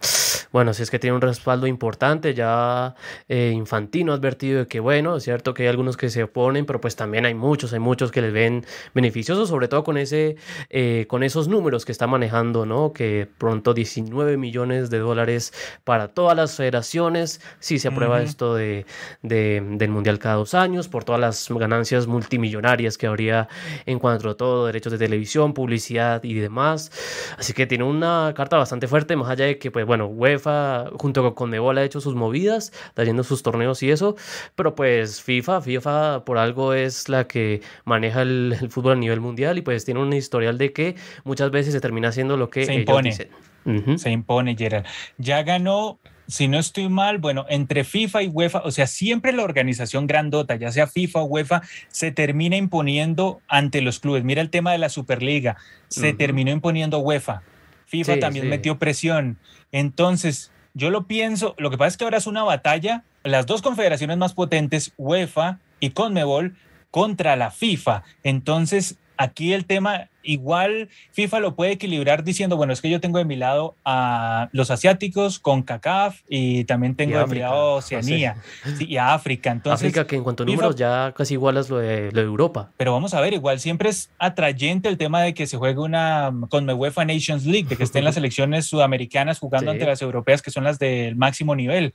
[0.53, 2.95] Bueno, si es que tiene un respaldo importante, ya
[3.29, 6.67] eh, Infantino ha advertido de que, bueno, es cierto que hay algunos que se oponen,
[6.67, 10.37] pero pues también hay muchos, hay muchos que les ven beneficiosos, sobre todo con, ese,
[10.69, 12.93] eh, con esos números que está manejando, ¿no?
[12.93, 18.85] Que pronto 19 millones de dólares para todas las federaciones, si se aprueba esto de,
[19.23, 22.52] del Mundial cada dos años, por todas las ganancias multimillonarias
[22.99, 23.49] que habría
[23.87, 26.91] en cuanto a todo, derechos de televisión, publicidad y demás.
[27.39, 31.23] Así que tiene una carta bastante fuerte, más allá de que, pues bueno, UEFA junto
[31.23, 34.17] con Conmebol ha hecho sus movidas, trayendo sus torneos y eso,
[34.55, 39.59] pero pues FIFA, FIFA por algo es la que maneja el, fútbol a nivel mundial
[39.59, 42.75] y pues tiene un historial de que muchas veces se termina haciendo lo que se
[42.75, 43.13] impone.
[43.13, 44.85] Se impone, Gerard.
[45.19, 49.43] Ya ganó si no estoy mal, bueno, entre FIFA y UEFA, o sea, siempre la
[49.43, 54.25] organización grandota, ya sea FIFA o UEFA, se termina imponiendo ante los clubes.
[54.25, 55.57] Mira el tema de la Superliga,
[55.89, 57.43] se terminó imponiendo UEFA.
[57.87, 59.39] FIFA también metió presión.
[59.73, 63.61] Entonces, yo lo pienso, lo que pasa es que ahora es una batalla, las dos
[63.61, 66.57] confederaciones más potentes, UEFA y CONMEBOL,
[66.91, 68.05] contra la FIFA.
[68.23, 73.19] Entonces, aquí el tema igual FIFA lo puede equilibrar diciendo, bueno, es que yo tengo
[73.19, 78.37] de mi lado a los asiáticos con CACAF y también tengo de mi lado Oceanía
[78.79, 79.51] y a África.
[79.51, 82.71] Entonces, África que en cuanto a números ya casi igualas lo de, lo de Europa.
[82.77, 86.33] Pero vamos a ver, igual siempre es atrayente el tema de que se juegue una
[86.49, 90.51] con UEFA Nations League, de que estén las selecciones sudamericanas jugando ante las europeas que
[90.51, 91.95] son las del máximo nivel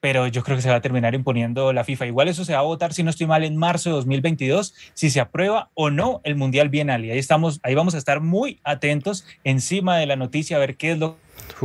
[0.00, 2.06] pero yo creo que se va a terminar imponiendo la FIFA.
[2.06, 5.10] Igual eso se va a votar, si no estoy mal, en marzo de 2022, si
[5.10, 7.04] se aprueba o no el Mundial Bienal.
[7.04, 10.76] Y ahí, estamos, ahí vamos a estar muy atentos encima de la noticia, a ver
[10.76, 11.18] qué es lo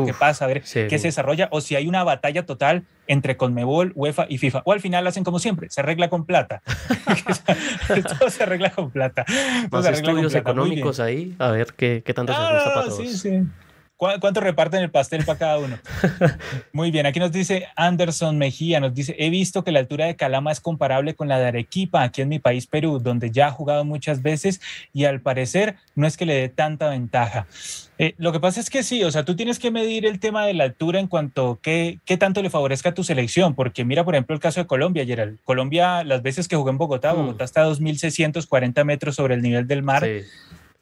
[0.05, 3.91] que pasa, a ver qué se desarrolla, o si hay una batalla total entre Conmebol,
[3.95, 4.61] UEFA y FIFA.
[4.65, 6.61] O al final hacen como siempre, se arregla con plata.
[8.19, 9.25] Todo se arregla con plata.
[9.69, 12.97] Más estudios económicos ahí, a ver qué, qué tanto se gusta para todos.
[12.97, 13.43] Sí, sí.
[14.01, 15.77] ¿Cuánto reparten el pastel para cada uno?
[16.73, 20.15] Muy bien, aquí nos dice Anderson Mejía, nos dice, he visto que la altura de
[20.15, 23.51] Calama es comparable con la de Arequipa, aquí en mi país, Perú, donde ya ha
[23.51, 24.59] jugado muchas veces
[24.91, 27.45] y al parecer no es que le dé tanta ventaja.
[27.99, 30.47] Eh, lo que pasa es que sí, o sea, tú tienes que medir el tema
[30.47, 33.85] de la altura en cuanto a qué, qué tanto le favorezca a tu selección, porque
[33.85, 35.37] mira, por ejemplo, el caso de Colombia, Gerald.
[35.43, 37.17] Colombia, las veces que jugué en Bogotá, mm.
[37.17, 40.07] Bogotá está a 2.640 metros sobre el nivel del mar.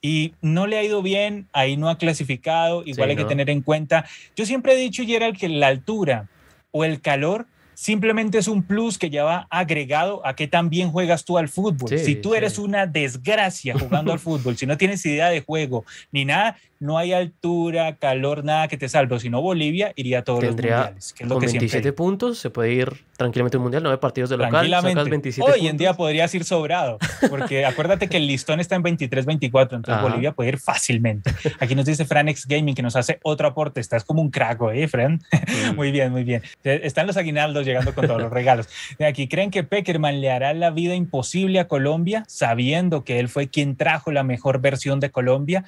[0.01, 3.61] Y no le ha ido bien, ahí no ha clasificado, igual hay que tener en
[3.61, 4.05] cuenta.
[4.35, 6.27] Yo siempre he dicho, Gerald, que la altura
[6.71, 11.23] o el calor simplemente es un plus que ya va agregado a que también juegas
[11.23, 11.97] tú al fútbol.
[11.97, 16.25] si tú eres una desgracia jugando al fútbol, si no tienes idea de juego ni
[16.25, 19.19] nada, no hay altura, calor, nada que te salve.
[19.19, 21.13] Si no, Bolivia iría a todos los mundiales.
[21.13, 24.37] Que es lo con 27 puntos se puede ir tranquilamente un mundial, nueve partidos de
[24.37, 26.97] local, sacas 27 Hoy en día podrías ir sobrado,
[27.29, 31.31] porque acuérdate que el listón está en 23, 24, entonces Bolivia puede ir fácilmente.
[31.59, 33.81] Aquí nos dice Franex Gaming que nos hace otro aporte.
[33.81, 35.21] Estás como un craco, ¿eh, Fran?
[35.75, 36.41] muy bien, muy bien.
[36.63, 38.69] Están los aguinaldos llegando con todos los regalos.
[38.97, 43.27] De aquí, ¿creen que Peckerman le hará la vida imposible a Colombia, sabiendo que él
[43.27, 45.65] fue quien trajo la mejor versión de Colombia?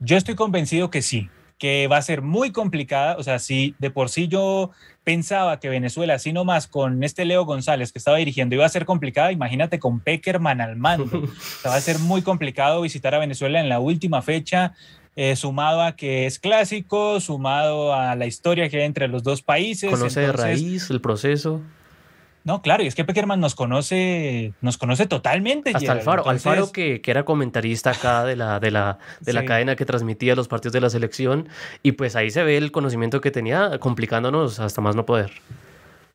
[0.00, 3.16] Yo estoy convencido que sí, que va a ser muy complicada.
[3.18, 4.70] O sea, si de por sí yo
[5.04, 8.86] pensaba que Venezuela, así nomás con este Leo González que estaba dirigiendo, iba a ser
[8.86, 11.04] complicada, imagínate con Peckerman al mando.
[11.28, 14.72] O sea, va a ser muy complicado visitar a Venezuela en la última fecha.
[15.16, 19.42] Eh, sumado a que es clásico, sumado a la historia que hay entre los dos
[19.42, 19.90] países.
[19.90, 21.60] Conoce de raíz el proceso.
[22.42, 25.72] No, claro, y es que Peckerman nos conoce, nos conoce totalmente.
[25.74, 29.76] Hasta Alfaro, Alfaro que, que, era comentarista acá de la, de la, de la cadena
[29.76, 31.48] que transmitía los partidos de la selección,
[31.82, 35.32] y pues ahí se ve el conocimiento que tenía, complicándonos hasta más no poder.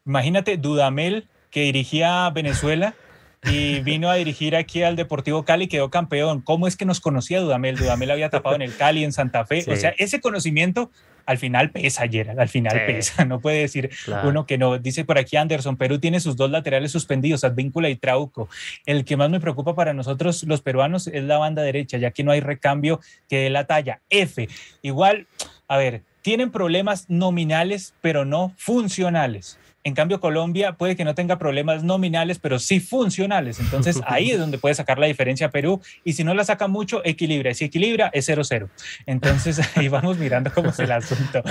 [0.05, 2.95] Imagínate, Dudamel, que dirigía Venezuela
[3.43, 6.41] y vino a dirigir aquí al Deportivo Cali, quedó campeón.
[6.41, 7.77] ¿Cómo es que nos conocía Dudamel?
[7.77, 9.63] Dudamel había tapado en el Cali, en Santa Fe.
[9.67, 10.89] O sea, ese conocimiento
[11.25, 13.25] al final pesa, Gerald, al final pesa.
[13.25, 13.89] No puede decir
[14.23, 14.77] uno que no.
[14.77, 18.49] Dice por aquí Anderson, Perú tiene sus dos laterales suspendidos, Advíncula y Trauco.
[18.85, 22.23] El que más me preocupa para nosotros los peruanos es la banda derecha, ya que
[22.23, 24.01] no hay recambio que dé la talla.
[24.09, 24.47] F.
[24.81, 25.27] Igual,
[25.67, 29.59] a ver, tienen problemas nominales, pero no funcionales.
[29.85, 33.59] En cambio, Colombia puede que no tenga problemas nominales, pero sí funcionales.
[33.59, 35.79] Entonces, ahí es donde puede sacar la diferencia Perú.
[36.03, 37.53] Y si no la saca mucho, equilibra.
[37.53, 38.67] Si equilibra, es 0-0.
[39.05, 41.43] Entonces, ahí vamos mirando cómo es el asunto.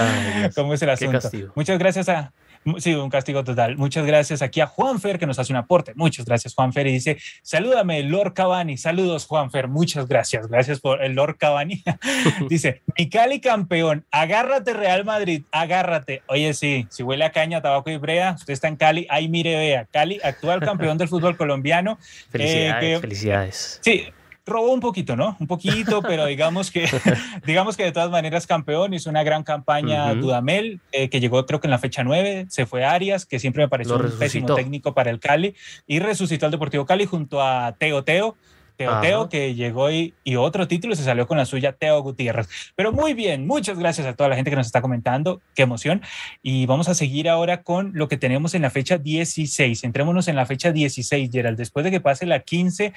[0.56, 1.20] cómo es el asunto.
[1.54, 2.32] Muchas gracias a,
[2.79, 3.77] Sí, un castigo total.
[3.77, 5.92] Muchas gracias aquí a Juanfer que nos hace un aporte.
[5.94, 6.87] Muchas gracias, Juanfer.
[6.87, 8.77] Y dice, salúdame, Lord Cavani.
[8.77, 9.68] Saludos, Juanfer.
[9.68, 10.48] Muchas gracias.
[10.48, 11.83] Gracias por el Lord Cavani.
[12.48, 14.05] dice, mi Cali campeón.
[14.11, 15.42] Agárrate, Real Madrid.
[15.53, 16.22] Agárrate.
[16.29, 19.07] Oye, sí, si huele a caña, tabaco y brea, usted está en Cali.
[19.11, 19.87] Ahí mire, vea.
[19.90, 21.98] Cali, actual campeón del fútbol colombiano.
[22.31, 23.81] Felicidades, eh, felicidades.
[23.83, 24.09] Sí,
[24.46, 25.37] robó un poquito, ¿no?
[25.40, 26.87] Un poquito, pero digamos que,
[27.46, 31.61] digamos que de todas maneras campeón, hizo una gran campaña Dudamel, eh, que llegó creo
[31.61, 34.54] que en la fecha 9, se fue a Arias, que siempre me pareció un pésimo
[34.54, 35.54] técnico para el Cali,
[35.87, 38.37] y resucitó al Deportivo Cali junto a Teo Teo,
[38.76, 42.48] Teo Teo, que llegó y, y, otro título se salió con la suya, Teo Gutiérrez.
[42.74, 46.02] Pero muy bien, muchas gracias a toda la gente que nos está comentando, qué emoción.
[46.42, 49.85] Y vamos a seguir ahora con lo que tenemos en la fecha 16.
[49.85, 51.57] Entrémonos en la fecha 16, Gerald.
[51.57, 52.92] Después de que pase la 15,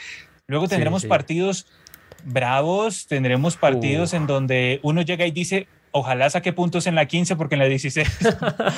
[0.49, 1.67] Luego tendremos partidos
[2.23, 7.35] bravos, tendremos partidos en donde uno llega y dice, ojalá saque puntos en la 15
[7.35, 8.07] porque en la 16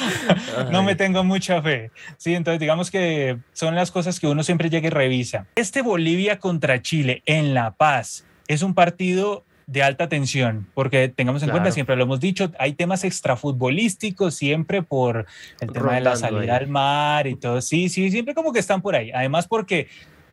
[0.72, 1.92] no me tengo mucha fe.
[2.18, 5.46] Sí, entonces digamos que son las cosas que uno siempre llega y revisa.
[5.54, 11.44] Este Bolivia contra Chile en La Paz es un partido de alta tensión, porque tengamos
[11.44, 15.28] en cuenta, siempre lo hemos dicho, hay temas extrafutbolísticos siempre por
[15.60, 17.62] el tema de la salida al mar y todo.
[17.62, 19.12] Sí, sí, siempre como que están por ahí.
[19.12, 19.88] Además porque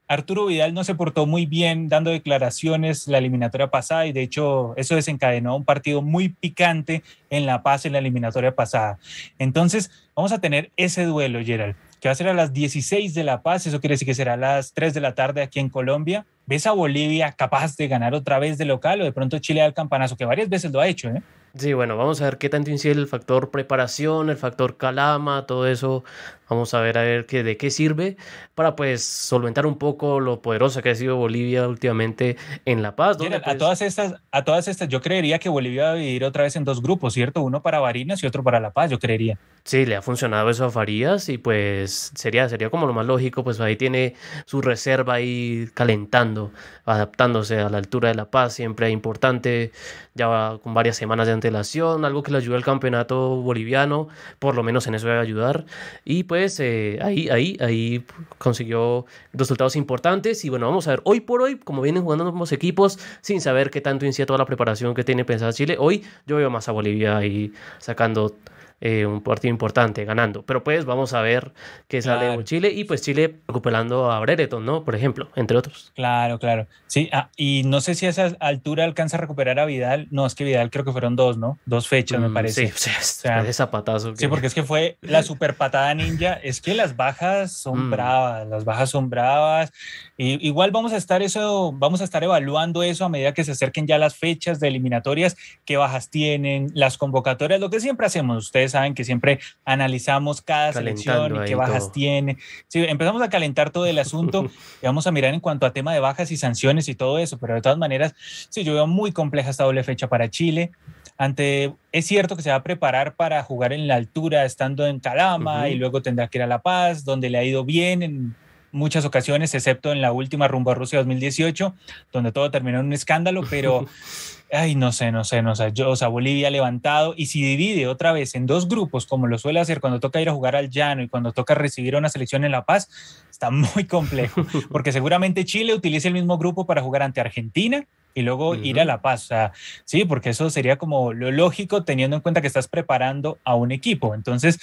[0.09, 4.75] Arturo Vidal no se portó muy bien dando declaraciones la eliminatoria pasada y de hecho
[4.77, 8.99] eso desencadenó un partido muy picante en La Paz en la eliminatoria pasada.
[9.39, 13.25] Entonces vamos a tener ese duelo, Gerald, que va a ser a las 16 de
[13.25, 15.69] La Paz, eso quiere decir que será a las 3 de la tarde aquí en
[15.69, 16.25] Colombia.
[16.49, 19.75] ¿Ves a Bolivia capaz de ganar otra vez de local o de pronto Chile al
[19.75, 21.09] campanazo, que varias veces lo ha hecho?
[21.09, 21.21] ¿eh?
[21.59, 25.67] Sí, bueno, vamos a ver qué tanto incide el factor preparación, el factor calama, todo
[25.67, 26.05] eso.
[26.49, 28.17] Vamos a ver a ver qué, de qué sirve
[28.55, 33.17] para pues solventar un poco lo poderosa que ha sido Bolivia últimamente en La Paz.
[33.17, 36.45] a pues todas estas, a todas estas, yo creería que Bolivia va a vivir otra
[36.45, 37.41] vez en dos grupos, ¿cierto?
[37.41, 39.39] Uno para Barinas y otro para La Paz, yo creería.
[39.65, 43.43] Sí, le ha funcionado eso a Farías y pues sería, sería como lo más lógico,
[43.43, 46.36] pues ahí tiene su reserva ahí calentando,
[46.85, 49.73] adaptándose a la altura de La Paz, siempre importante,
[50.15, 54.63] ya con varias semanas de antelación, algo que le ayuda al campeonato boliviano, por lo
[54.63, 55.67] menos en eso debe ayudar.
[56.05, 58.05] Y pues eh, ahí, ahí, ahí
[58.39, 62.53] consiguió resultados importantes y bueno, vamos a ver, hoy por hoy, como vienen jugando ambos
[62.53, 66.37] equipos, sin saber qué tanto inicia toda la preparación que tiene pensada Chile, hoy yo
[66.37, 68.37] veo más a Bolivia ahí sacando
[68.81, 70.43] eh, un partido importante ganando.
[70.43, 71.53] Pero pues vamos a ver
[71.89, 74.85] qué sale con Chile y pues Chile recuperando a Brereton, ¿no?
[74.85, 75.93] Por ejemplo, entre otros.
[75.95, 76.67] Claro, claro.
[76.87, 80.09] Sí, ah, y no sé si a esa altura alcanza a recuperar a Vidal.
[80.11, 81.59] No, es que Vidal creo que fueron dos, ¿no?
[81.65, 82.69] Dos fechas, me mm, parece.
[82.69, 84.15] Sí, sí, o zapatazo.
[84.17, 86.35] Sí, porque es que fue la super patada ninja.
[86.35, 87.91] Es que las bajas son mm.
[87.91, 89.73] bravas, las bajas son bravas.
[90.19, 93.53] Y igual vamos a estar eso, vamos a estar evaluando eso a medida que se
[93.53, 98.45] acerquen ya las fechas de eliminatorias, qué bajas tienen, las convocatorias, lo que siempre hacemos.
[98.45, 102.39] Ustedes saben que siempre analizamos cada selección y qué bajas tiene.
[102.69, 104.47] Sí, empezamos a calentar todo el asunto
[104.83, 107.39] y vamos a mirar en cuanto a tema de bajas y sanciones y todo eso,
[107.39, 108.15] pero de todas maneras,
[108.49, 110.73] sí, yo veo muy compleja esta doble fecha para Chile.
[111.19, 115.01] Ante, es cierto que se va a preparar para jugar en la altura estando en
[115.01, 118.35] Calama y luego tendrá que ir a La Paz, donde le ha ido bien en
[118.73, 121.75] muchas ocasiones, excepto en la última rumbo a Rusia 2018,
[122.13, 123.87] donde todo terminó en un escándalo, pero,
[124.53, 127.87] ay, no sé, no sé, no sé, yo, o sea, Bolivia levantado y si divide
[127.87, 130.71] otra vez en dos grupos, como lo suele hacer cuando toca ir a jugar al
[130.71, 132.89] llano y cuando toca recibir a una selección en La Paz,
[133.31, 138.23] está muy complejo, porque seguramente Chile utiliza el mismo grupo para jugar ante Argentina y
[138.23, 139.25] luego ir a La Paz.
[139.25, 139.53] O sea,
[139.85, 143.73] sí, porque eso sería como lo lógico teniendo en cuenta que estás preparando a un
[143.73, 144.15] equipo.
[144.15, 144.59] Entonces,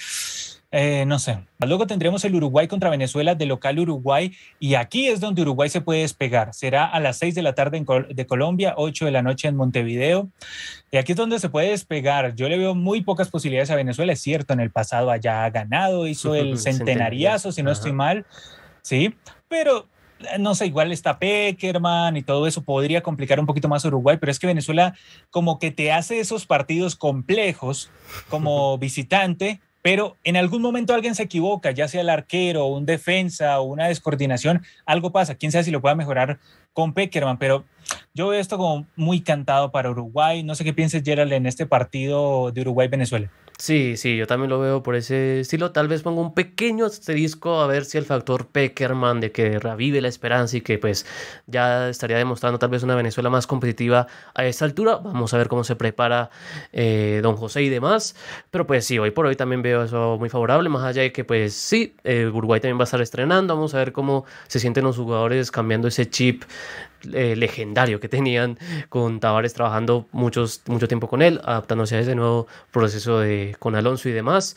[0.76, 1.38] eh, no sé.
[1.60, 5.80] Luego tendremos el Uruguay contra Venezuela de local Uruguay y aquí es donde Uruguay se
[5.80, 6.52] puede despegar.
[6.52, 9.54] Será a las 6 de la tarde en de Colombia, 8 de la noche en
[9.54, 10.30] Montevideo.
[10.90, 12.34] Y aquí es donde se puede despegar.
[12.34, 14.12] Yo le veo muy pocas posibilidades a Venezuela.
[14.12, 18.26] Es cierto, en el pasado allá ha ganado, hizo el centenariazo, si no estoy mal.
[18.82, 19.14] Sí,
[19.46, 19.86] pero
[20.18, 24.16] eh, no sé, igual está Peckerman y todo eso podría complicar un poquito más Uruguay,
[24.18, 24.96] pero es que Venezuela
[25.30, 27.92] como que te hace esos partidos complejos
[28.28, 33.60] como visitante pero en algún momento alguien se equivoca, ya sea el arquero, un defensa
[33.60, 35.34] o una descoordinación, algo pasa.
[35.34, 36.38] Quién sabe si lo pueda mejorar
[36.72, 37.66] con Peckerman, pero
[38.14, 40.42] yo veo esto como muy cantado para Uruguay.
[40.42, 43.30] No sé qué pienses, Gerald, en este partido de Uruguay-Venezuela.
[43.56, 45.70] Sí, sí, yo también lo veo por ese estilo.
[45.70, 50.00] Tal vez pongo un pequeño asterisco a ver si el factor Peckerman de que revive
[50.00, 51.06] la esperanza y que pues
[51.46, 54.96] ya estaría demostrando tal vez una Venezuela más competitiva a esta altura.
[54.96, 56.30] Vamos a ver cómo se prepara
[56.72, 58.16] eh, Don José y demás.
[58.50, 61.24] Pero pues sí, hoy por hoy también veo eso muy favorable, más allá de que
[61.24, 63.54] pues sí, eh, Uruguay también va a estar estrenando.
[63.54, 66.42] Vamos a ver cómo se sienten los jugadores cambiando ese chip
[67.12, 72.14] eh, legendario que tenían con Tavares trabajando muchos, mucho tiempo con él, adaptándose a ese
[72.14, 74.56] nuevo proceso de, con Alonso y demás.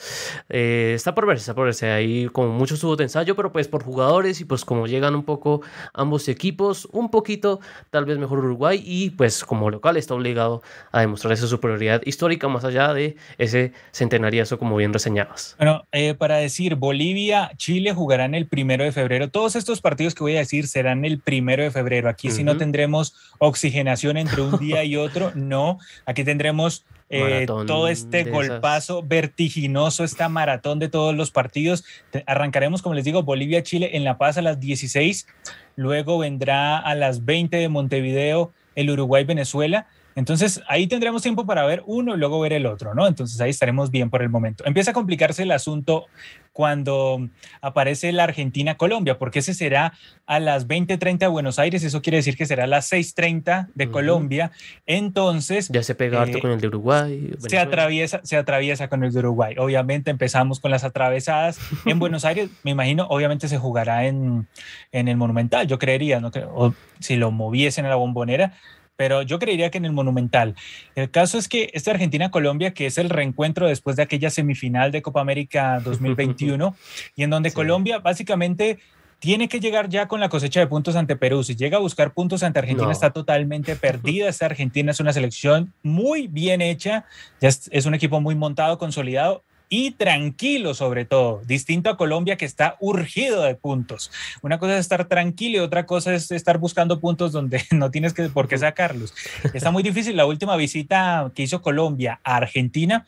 [0.49, 1.89] Eh, está por verse, está por verse.
[1.89, 5.23] Ahí como mucho subo de ensayo, pero pues por jugadores y pues como llegan un
[5.23, 5.61] poco
[5.93, 11.01] ambos equipos, un poquito tal vez mejor Uruguay y pues como local está obligado a
[11.01, 15.55] demostrar esa superioridad histórica más allá de ese centenariazo como bien reseñabas.
[15.57, 19.29] Bueno, eh, para decir, Bolivia, Chile jugarán el primero de febrero.
[19.29, 22.09] Todos estos partidos que voy a decir serán el primero de febrero.
[22.09, 27.87] Aquí si no tendremos oxigenación entre un día y otro, no, aquí tendremos eh, todo
[27.87, 31.85] este golpazo vertiginoso, esta maratón de todos los partidos.
[32.25, 35.27] Arrancaremos, como les digo, Bolivia-Chile en La Paz a las 16,
[35.75, 41.83] luego vendrá a las 20 de Montevideo el Uruguay-Venezuela entonces ahí tendremos tiempo para ver
[41.85, 43.05] uno y luego ver el otro, ¿no?
[43.05, 44.65] Entonces ahí estaremos bien por el momento.
[44.65, 46.07] Empieza a complicarse el asunto
[46.53, 47.29] cuando
[47.61, 49.93] aparece la Argentina-Colombia, porque ese será
[50.25, 53.91] a las 20:30 de Buenos Aires, eso quiere decir que será a las 6:30 de
[53.91, 54.51] Colombia.
[54.87, 55.69] Entonces...
[55.69, 57.35] Ya se pega harto eh, con el de Uruguay.
[57.47, 59.53] Se atraviesa, se atraviesa con el de Uruguay.
[59.59, 64.47] Obviamente empezamos con las atravesadas en Buenos Aires, me imagino, obviamente se jugará en,
[64.91, 66.31] en el Monumental, yo creería, ¿no?
[66.55, 68.55] O si lo moviesen a la bombonera,
[68.97, 70.55] pero yo creería que en el Monumental.
[70.95, 75.01] El caso es que este Argentina-Colombia, que es el reencuentro después de aquella semifinal de
[75.01, 76.75] Copa América 2021,
[77.15, 78.79] y en donde Colombia básicamente
[79.19, 81.43] tiene que llegar ya con la cosecha de puntos ante Perú.
[81.43, 84.29] Si llega a buscar puntos ante Argentina, está totalmente perdida.
[84.29, 87.05] Esta Argentina es una selección muy bien hecha,
[87.41, 92.45] ya es un equipo muy montado, consolidado y tranquilo sobre todo, distinto a Colombia que
[92.45, 94.11] está urgido de puntos.
[94.41, 98.13] Una cosa es estar tranquilo y otra cosa es estar buscando puntos donde no tienes
[98.13, 99.13] que, por qué sacarlos.
[99.53, 100.15] Está muy difícil.
[100.15, 103.05] La última visita que hizo Colombia a Argentina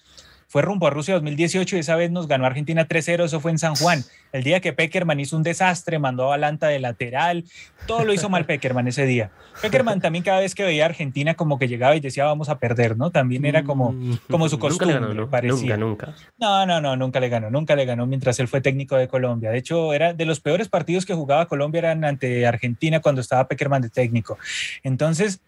[0.49, 3.59] fue rumbo a Rusia 2018 y esa vez nos ganó Argentina 3-0, eso fue en
[3.59, 4.03] San Juan.
[4.31, 7.45] El día que Peckerman hizo un desastre, mandó a Balanta de lateral,
[7.85, 9.29] todo lo hizo mal Peckerman ese día.
[9.61, 12.57] Peckerman también cada vez que veía a Argentina como que llegaba y decía vamos a
[12.57, 13.11] perder, ¿no?
[13.11, 15.29] También era como, mm, como su costumbre, nunca ¿no?
[15.29, 15.77] parecía.
[15.77, 16.23] Nunca, nunca.
[16.39, 19.51] No, no, no, nunca le ganó, nunca le ganó mientras él fue técnico de Colombia.
[19.51, 23.47] De hecho, era de los peores partidos que jugaba Colombia eran ante Argentina cuando estaba
[23.47, 24.39] Peckerman de técnico.
[24.81, 25.41] Entonces,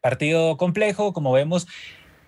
[0.00, 1.68] partido complejo, como vemos,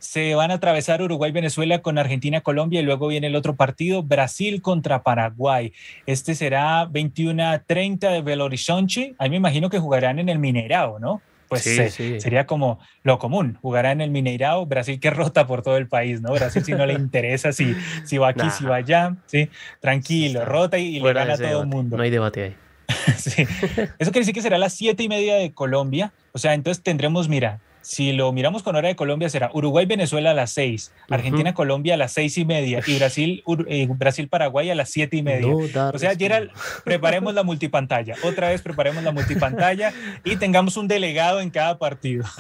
[0.01, 5.03] se van a atravesar Uruguay-Venezuela con Argentina-Colombia y luego viene el otro partido, Brasil contra
[5.03, 5.73] Paraguay.
[6.07, 9.15] Este será 21-30 de Belo Horizonte.
[9.19, 11.23] Ahí me imagino que jugarán en el Minerao, ¿no?
[11.51, 13.59] pues sería como lo común.
[13.61, 16.33] Jugará en el Mineirao, Brasil que rota por todo el país, ¿no?
[16.33, 19.51] Brasil si no le interesa si, si va aquí, si va allá, ¿sí?
[19.81, 21.97] Tranquilo, rota y, le gana a todo el mundo.
[21.97, 22.57] No hay debate ahí.
[23.19, 23.43] sí.
[23.43, 26.13] Eso quiere decir que será a las siete y media de Colombia.
[26.31, 30.35] O sea, entonces tendremos, mira, si lo miramos con hora de Colombia, será Uruguay-Venezuela a
[30.35, 35.16] las 6, Argentina-Colombia a las seis y media y Brasil, eh, Brasil-Paraguay a las siete
[35.16, 35.55] y media.
[35.55, 36.51] o sea, Gerald,
[36.85, 38.14] preparemos la multipantalla.
[38.24, 39.93] Otra vez preparemos la multipantalla
[40.24, 42.24] y tengamos un delegado en cada partido.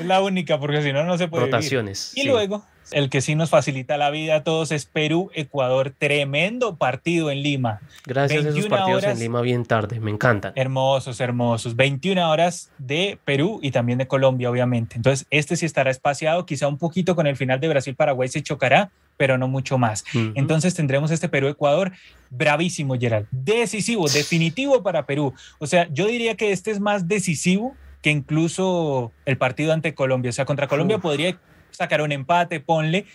[0.00, 1.46] es la única, porque si no, no se puede.
[1.46, 2.12] Rotaciones.
[2.16, 5.94] Y luego, el que sí nos facilita la vida a todos es Perú-Ecuador.
[5.96, 7.80] Tremendo partido en Lima.
[8.06, 10.52] Gracias a esos partidos en Lima bien tarde, me encantan.
[10.56, 11.76] Hermosos, hermosos.
[11.76, 14.96] 21 horas de Perú y también de Colombia, obviamente.
[14.96, 18.90] Entonces, este sí estará espaciado, quizá un poquito con el final de Brasil-Paraguay se chocará,
[19.16, 20.04] pero no mucho más.
[20.34, 21.92] Entonces tendremos este Perú-Ecuador
[22.30, 23.26] bravísimo, Gerald.
[23.30, 25.32] Decisivo, definitivo para Perú.
[25.58, 30.28] O sea, yo diría que este es más decisivo que incluso el partido ante Colombia.
[30.28, 31.38] O sea, contra Colombia podría
[31.70, 33.06] sacar un empate, ponle,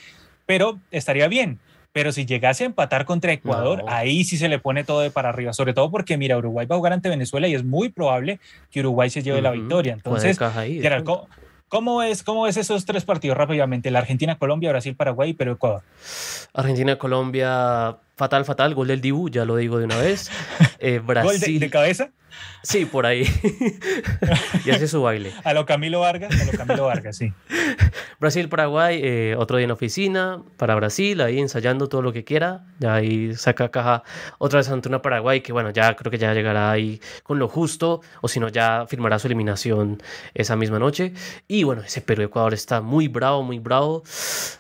[0.48, 1.60] pero estaría bien.
[1.92, 5.30] Pero si llegase a empatar contra Ecuador, ahí sí se le pone todo de para
[5.30, 8.40] arriba, sobre todo porque, mira, Uruguay va a jugar ante Venezuela y es muy probable
[8.72, 9.94] que Uruguay se lleve la victoria.
[9.94, 11.04] Entonces, Gerard,
[11.68, 13.92] ¿cómo, es, ¿cómo es esos tres partidos rápidamente?
[13.92, 15.84] La Argentina, Colombia, Brasil, Paraguay, pero Ecuador.
[16.52, 20.30] Argentina, Colombia, fatal, fatal, gol del Dibu, ya lo digo de una vez.
[20.82, 21.56] Eh, Brasil.
[21.56, 22.12] ¿Gol de cabeza?
[22.64, 23.24] Sí, por ahí.
[24.66, 25.32] y hace su baile.
[25.44, 27.34] A lo Camilo Vargas, a lo Camilo Vargas, sí.
[28.20, 32.66] Brasil-Paraguay, eh, otro día en oficina, para Brasil, ahí ensayando todo lo que quiera.
[32.80, 34.04] Ya ahí saca caja
[34.40, 37.48] otra vez ante una Paraguay, que bueno, ya creo que ya llegará ahí con lo
[37.48, 40.04] justo, o si no, ya firmará su eliminación
[40.34, 41.14] esa misma noche.
[41.48, 44.04] Y bueno, ese Perú-Ecuador está muy bravo, muy bravo.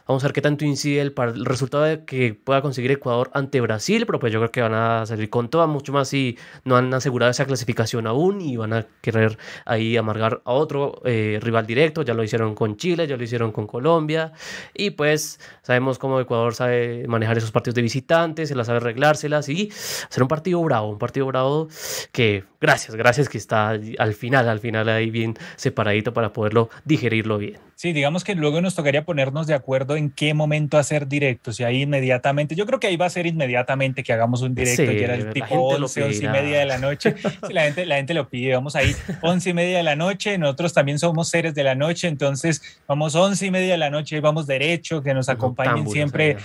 [0.07, 3.49] Vamos a ver qué tanto incide el, el resultado de que pueda conseguir Ecuador ante
[3.62, 6.78] Brasil, pero pues yo creo que van a salir con toda, mucho más si no
[6.78, 11.66] han asegurado esa clasificación aún y van a querer ahí amargar a otro eh, rival
[11.66, 12.04] directo.
[12.04, 14.32] Ya lo hicieron con Chile, ya lo hicieron con Colombia.
[14.74, 19.50] Y pues sabemos cómo Ecuador sabe manejar esos partidos de visitantes, se las sabe arreglárselas
[19.50, 21.68] y hacer un partido bravo, un partido bravo
[22.12, 27.38] que gracias, gracias que está al final, al final ahí bien separadito para poderlo digerirlo
[27.38, 27.68] bien.
[27.80, 31.63] Sí, digamos que luego nos tocaría ponernos de acuerdo en qué momento hacer directos y
[31.63, 34.97] ahí inmediatamente, yo creo que ahí va a ser inmediatamente que hagamos un directo, y
[35.01, 37.15] era el tipo 11, 11 y media de la noche.
[37.49, 40.73] la gente, la gente lo pide, vamos ahí 11 y media de la noche, nosotros
[40.73, 44.45] también somos seres de la noche, entonces vamos 11 y media de la noche vamos
[44.45, 46.36] derecho, que nos acompañen siempre.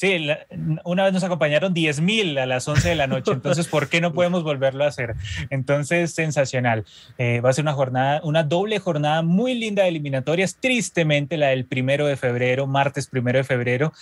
[0.00, 0.16] Sí,
[0.84, 4.12] una vez nos acompañaron 10.000 a las 11 de la noche, entonces, ¿por qué no
[4.14, 5.14] podemos volverlo a hacer?
[5.50, 6.86] Entonces, sensacional.
[7.18, 11.48] Eh, va a ser una jornada, una doble jornada muy linda de eliminatorias, tristemente la
[11.48, 13.92] del primero de febrero, martes primero de febrero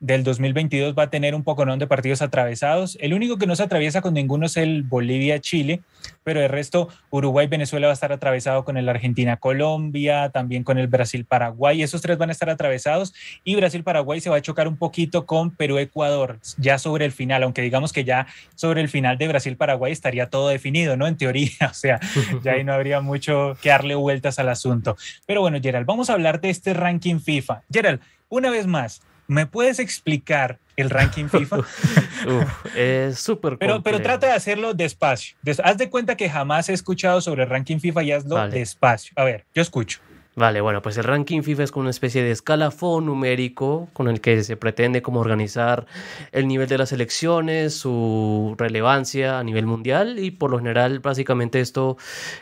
[0.00, 2.96] del 2022 va a tener un poco de partidos atravesados.
[3.00, 5.82] El único que no se atraviesa con ninguno es el Bolivia-Chile,
[6.24, 11.82] pero el resto, Uruguay-Venezuela va a estar atravesado con el Argentina-Colombia, también con el Brasil-Paraguay.
[11.82, 13.12] Esos tres van a estar atravesados
[13.44, 17.60] y Brasil-Paraguay se va a chocar un poquito con Perú-Ecuador, ya sobre el final, aunque
[17.60, 21.06] digamos que ya sobre el final de Brasil-Paraguay estaría todo definido, ¿no?
[21.06, 22.00] En teoría, o sea,
[22.42, 24.96] ya ahí no habría mucho que darle vueltas al asunto.
[25.26, 27.62] Pero bueno, Gerald, vamos a hablar de este ranking FIFA.
[27.70, 31.58] Gerald, una vez más, ¿Me puedes explicar el ranking FIFA?
[32.76, 35.36] es súper pero, pero trata de hacerlo despacio.
[35.62, 39.12] haz de cuenta que jamás he escuchado sobre el ranking FIFA y hazlo despacio.
[39.14, 40.00] A ver, yo escucho.
[40.36, 44.20] Vale, bueno, pues el ranking FIFA es como una especie de escalafón numérico con el
[44.20, 45.86] que se pretende como organizar
[46.32, 51.60] el nivel de las elecciones, su relevancia a nivel mundial y por lo general básicamente
[51.60, 51.98] esto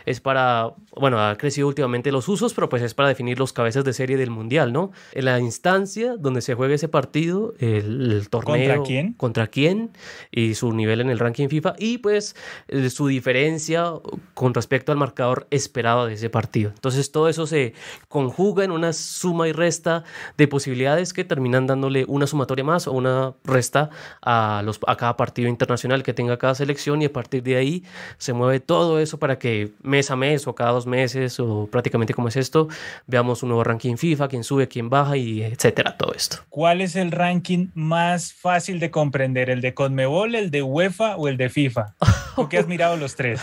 [0.07, 3.85] es para, bueno, ha crecido últimamente los usos, pero pues es para definir los cabezas
[3.85, 4.93] de serie del mundial, ¿no?
[5.13, 8.57] En la instancia donde se juegue ese partido, el, torneo...
[8.57, 9.13] ¿Contra quién?
[9.15, 9.91] Contra quién
[10.31, 12.37] y su nivel en el ranking FIFA y pues
[12.69, 13.93] eh, su diferencia
[14.35, 16.71] con respecto al marcador esperado de ese partido.
[16.75, 17.75] Entonces todo eso se
[18.09, 20.05] conjuga en una suma y resta
[20.37, 23.91] de posibilidades que terminan dándole una sumatoria más o una resta
[24.23, 27.85] a, los, a cada partido internacional que tenga cada selección y a partir de ahí
[28.19, 32.15] se mueve todo eso para que mes a mes o cada dos meses o prácticamente
[32.15, 32.69] como es esto,
[33.07, 36.39] veamos un nuevo ranking FIFA, quién sube, quién baja y etcétera, todo esto.
[36.49, 39.51] ¿Cuál es el ranking más fácil de comprender?
[39.51, 41.95] ¿El de Conmebol, el de UEFA o el de FIFA?
[42.35, 43.41] ¿Por qué has mirado los tres?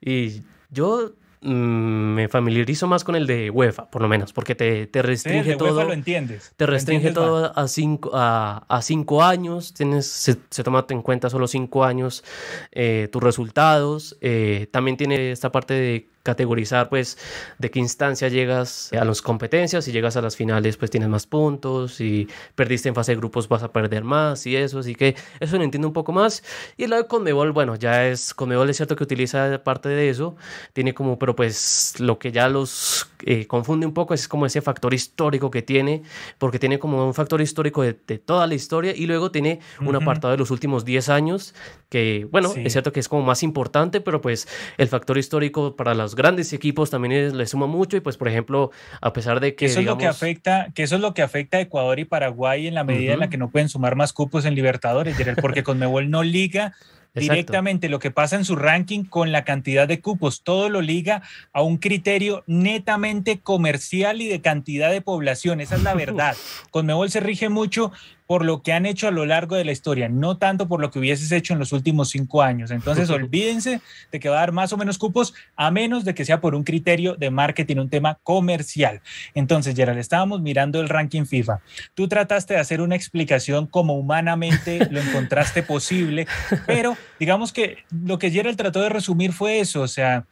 [0.00, 5.00] y yo me familiarizo más con el de UEFA, por lo menos, porque te, te
[5.00, 5.84] restringe todo.
[5.84, 6.52] lo entiendes.
[6.56, 11.30] Te restringe todo a cinco, a, a cinco años, tienes, se, se, toma en cuenta
[11.30, 12.24] solo cinco años
[12.72, 14.18] eh, tus resultados.
[14.20, 17.16] Eh, también tiene esta parte de categorizar pues
[17.58, 21.26] de qué instancia llegas a las competencias, si llegas a las finales pues tienes más
[21.26, 25.16] puntos, si perdiste en fase de grupos vas a perder más y eso, así que
[25.40, 26.42] eso lo entiendo un poco más.
[26.76, 30.10] Y el lado de Conmebol, bueno, ya es, Conmebol es cierto que utiliza parte de
[30.10, 30.36] eso,
[30.72, 34.60] tiene como, pero pues lo que ya los eh, confunde un poco es como ese
[34.60, 36.02] factor histórico que tiene,
[36.38, 40.32] porque tiene como un factor histórico de, toda la historia y luego tiene un apartado
[40.32, 41.54] de los últimos 10 años,
[41.90, 45.92] que bueno, es cierto que es como más importante, pero pues el factor histórico para
[45.92, 48.70] las grandes equipos también le suma mucho y pues por ejemplo,
[49.02, 49.66] a pesar de que...
[49.66, 52.68] Eso es lo que afecta, que eso es lo que afecta a Ecuador y Paraguay
[52.68, 56.10] en la medida en la que no pueden sumar más cupos en Libertadores, porque Conmebol
[56.10, 56.74] no liga
[57.14, 60.42] directamente lo que pasa en su ranking con la cantidad de cupos.
[60.42, 61.22] Todo lo liga
[61.52, 65.60] a un criterio netamente comercial y de cantidad de población.
[65.60, 66.36] Esa es la verdad.
[66.70, 67.90] Conmebol se rige mucho
[68.30, 70.92] por lo que han hecho a lo largo de la historia, no tanto por lo
[70.92, 72.70] que hubieses hecho en los últimos cinco años.
[72.70, 73.80] Entonces, olvídense
[74.12, 76.54] de que va a dar más o menos cupos, a menos de que sea por
[76.54, 79.00] un criterio de marketing, un tema comercial.
[79.34, 81.58] Entonces, Gerald, estábamos mirando el ranking FIFA.
[81.94, 86.28] Tú trataste de hacer una explicación como humanamente lo encontraste posible,
[86.68, 90.24] pero digamos que lo que Gerald trató de resumir fue eso, o sea,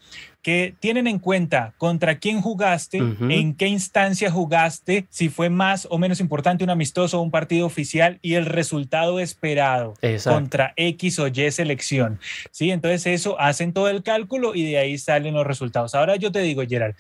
[0.49, 5.99] que tienen en cuenta contra quién jugaste, en qué instancia jugaste, si fue más o
[5.99, 9.93] menos importante un amistoso o un partido oficial y el resultado esperado
[10.25, 12.19] contra X o Y selección.
[12.51, 12.71] ¿Sí?
[12.71, 15.95] Entonces eso hacen todo el cálculo y de ahí salen los resultados.
[15.95, 16.95] Ahora yo te digo, Gerald,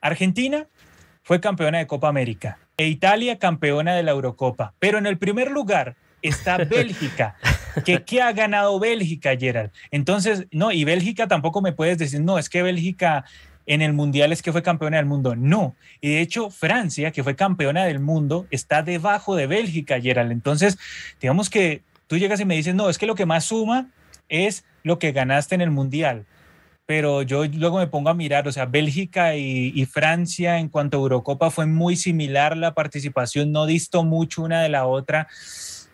[0.00, 0.68] Argentina
[1.24, 5.50] fue campeona de Copa América e Italia campeona de la Eurocopa, pero en el primer
[5.50, 5.96] lugar
[6.28, 7.36] está Bélgica.
[7.84, 9.70] que qué ha ganado Bélgica, Gerald.
[9.90, 13.24] Entonces, no, y Bélgica tampoco me puedes decir, no, es que Bélgica
[13.66, 15.36] en el Mundial es que fue campeona del mundo.
[15.36, 15.74] No.
[16.00, 20.32] Y de hecho, Francia, que fue campeona del mundo, está debajo de Bélgica, Gerald.
[20.32, 20.78] Entonces,
[21.20, 23.90] digamos que tú llegas y me dices, no, es que lo que más suma
[24.28, 26.26] es lo que ganaste en el Mundial.
[26.86, 30.98] Pero yo luego me pongo a mirar, o sea, Bélgica y, y Francia en cuanto
[30.98, 35.28] a Eurocopa fue muy similar la participación, no distó mucho una de la otra.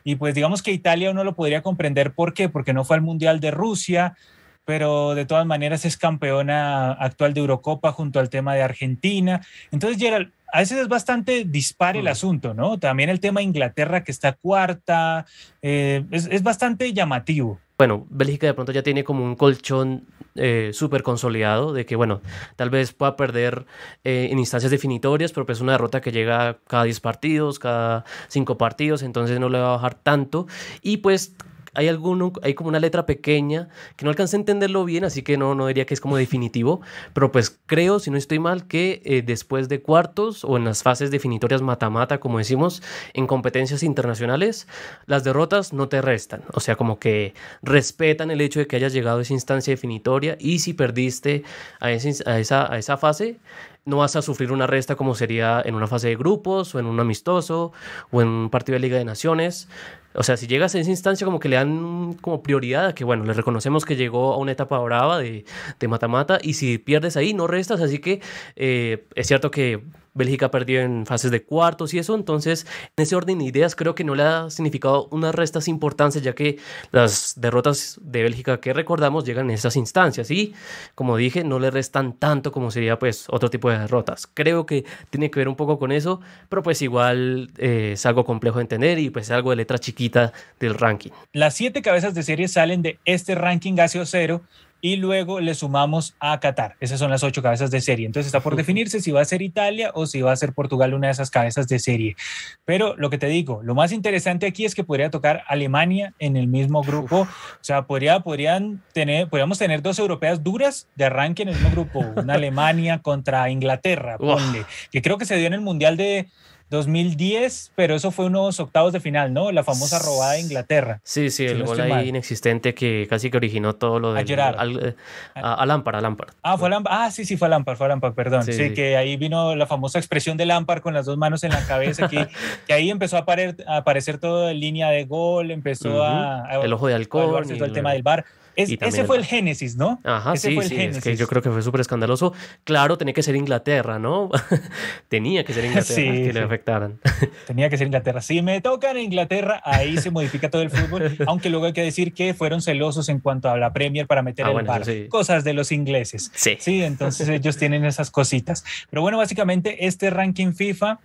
[0.04, 2.12] Y pues digamos que Italia uno lo podría comprender.
[2.12, 2.48] ¿Por qué?
[2.48, 4.16] Porque no fue al Mundial de Rusia,
[4.64, 9.40] pero de todas maneras es campeona actual de Eurocopa junto al tema de Argentina.
[9.70, 12.08] Entonces, Gerald, a veces es bastante dispar el mm.
[12.08, 12.78] asunto, ¿no?
[12.78, 15.26] También el tema de Inglaterra que está cuarta,
[15.62, 20.04] eh, es, es bastante llamativo bueno, Bélgica de pronto ya tiene como un colchón
[20.34, 22.20] eh, súper consolidado de que, bueno,
[22.56, 23.64] tal vez pueda perder
[24.04, 28.04] eh, en instancias definitorias, pero pues es una derrota que llega cada 10 partidos, cada
[28.28, 30.46] 5 partidos, entonces no le va a bajar tanto.
[30.82, 31.34] Y pues
[31.74, 35.36] hay, alguno, hay como una letra pequeña que no alcancé a entenderlo bien, así que
[35.36, 36.80] no, no diría que es como definitivo,
[37.12, 40.82] pero pues creo, si no estoy mal, que eh, después de cuartos o en las
[40.82, 42.82] fases definitorias mata-mata, como decimos,
[43.14, 44.66] en competencias internacionales,
[45.06, 48.92] las derrotas no te restan, o sea, como que respetan el hecho de que hayas
[48.92, 51.44] llegado a esa instancia definitoria y si perdiste
[51.80, 53.38] a, esa, a esa fase,
[53.84, 56.86] no vas a sufrir una resta como sería en una fase de grupos o en
[56.86, 57.72] un amistoso
[58.10, 59.68] o en un partido de Liga de Naciones.
[60.14, 63.04] O sea, si llegas a esa instancia como que le dan como prioridad a que,
[63.04, 65.44] bueno, le reconocemos que llegó a una etapa brava de
[65.88, 68.20] mata-mata y si pierdes ahí no restas, así que
[68.56, 69.82] eh, es cierto que
[70.12, 73.94] Bélgica perdió en fases de cuartos y eso, entonces en ese orden de ideas creo
[73.94, 76.58] que no le ha significado unas restas importantes ya que
[76.90, 80.52] las derrotas de Bélgica que recordamos llegan en esas instancias y
[80.94, 84.26] como dije no le restan tanto como sería pues otro tipo de derrotas.
[84.26, 88.24] Creo que tiene que ver un poco con eso, pero pues igual eh, es algo
[88.24, 91.10] complejo de entender y pues es algo de letra chiquita del ranking.
[91.32, 94.42] Las siete cabezas de serie salen de este ranking gaseo cero
[94.80, 96.76] y luego le sumamos a Qatar.
[96.80, 98.06] Esas son las ocho cabezas de serie.
[98.06, 100.94] Entonces está por definirse si va a ser Italia o si va a ser Portugal
[100.94, 102.16] una de esas cabezas de serie.
[102.64, 106.36] Pero lo que te digo, lo más interesante aquí es que podría tocar Alemania en
[106.36, 107.22] el mismo grupo.
[107.22, 107.28] O
[107.60, 112.04] sea, podría, podrían tener, podríamos tener dos europeas duras de arranque en el mismo grupo.
[112.16, 116.28] Una Alemania contra Inglaterra, ponle, que creo que se dio en el Mundial de
[116.70, 119.50] 2010, pero eso fue unos octavos de final, ¿no?
[119.52, 121.00] La famosa robada de Inglaterra.
[121.04, 124.20] Sí, sí, el gol ahí inexistente que casi que originó todo lo de...
[124.40, 124.96] A, al,
[125.34, 126.30] a, Lampard, a Lampard.
[126.42, 126.94] Ah, fue Lampard.
[126.96, 128.44] Ah, sí, sí, fue a Lampard, fue a Lampard, perdón.
[128.44, 131.66] Sí, que ahí vino la famosa expresión de Lampard con las dos manos en la
[131.66, 132.28] cabeza, que,
[132.66, 133.24] que ahí empezó a,
[133.66, 137.46] aparecer todo en línea de gol, empezó a, El ojo de alcohol.
[137.46, 138.24] todo el tema del bar
[138.56, 140.00] ese fue el génesis, ¿no?
[140.04, 142.32] Ajá, sí, sí, es que yo creo que fue súper escandaloso.
[142.64, 144.30] Claro, tenía que ser Inglaterra, ¿no?
[145.08, 147.00] tenía que ser Inglaterra que le afectaran.
[147.46, 148.20] tenía que ser Inglaterra.
[148.20, 152.12] Si me tocan Inglaterra, ahí se modifica todo el fútbol, aunque luego hay que decir
[152.12, 154.82] que fueron celosos en cuanto a la Premier para meter ah, el bar.
[155.08, 156.30] Cosas de los ingleses.
[156.34, 156.56] Sí.
[156.58, 158.64] Sí, entonces ellos tienen esas cositas.
[158.90, 160.98] Pero bueno, básicamente este ranking FIFA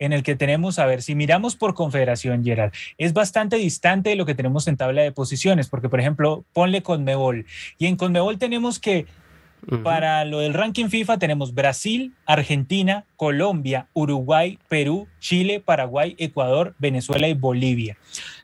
[0.00, 4.16] en el que tenemos, a ver, si miramos por confederación, Gerard, es bastante distante de
[4.16, 7.46] lo que tenemos en tabla de posiciones, porque por ejemplo, ponle Conmebol,
[7.78, 9.06] y en Conmebol tenemos que
[9.82, 17.28] para lo del ranking FIFA tenemos Brasil, Argentina, Colombia, Uruguay, Perú, Chile, Paraguay, Ecuador, Venezuela
[17.28, 17.96] y Bolivia.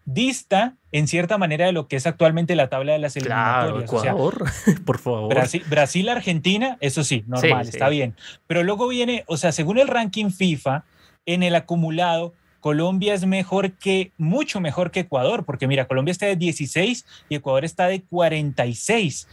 [0.04, 3.84] Dista en cierta manera de lo que es actualmente la tabla de las eliminatorias.
[3.84, 4.44] Ecuador,
[4.84, 5.34] por favor.
[5.68, 8.14] Brasil, Argentina, eso sí, normal, está bien.
[8.46, 10.84] Pero luego viene, o sea, según el ranking FIFA,
[11.26, 12.32] en el acumulado
[12.66, 17.36] Colombia es mejor que, mucho mejor que Ecuador, porque mira, Colombia está de 16 y
[17.36, 19.28] Ecuador está de 46.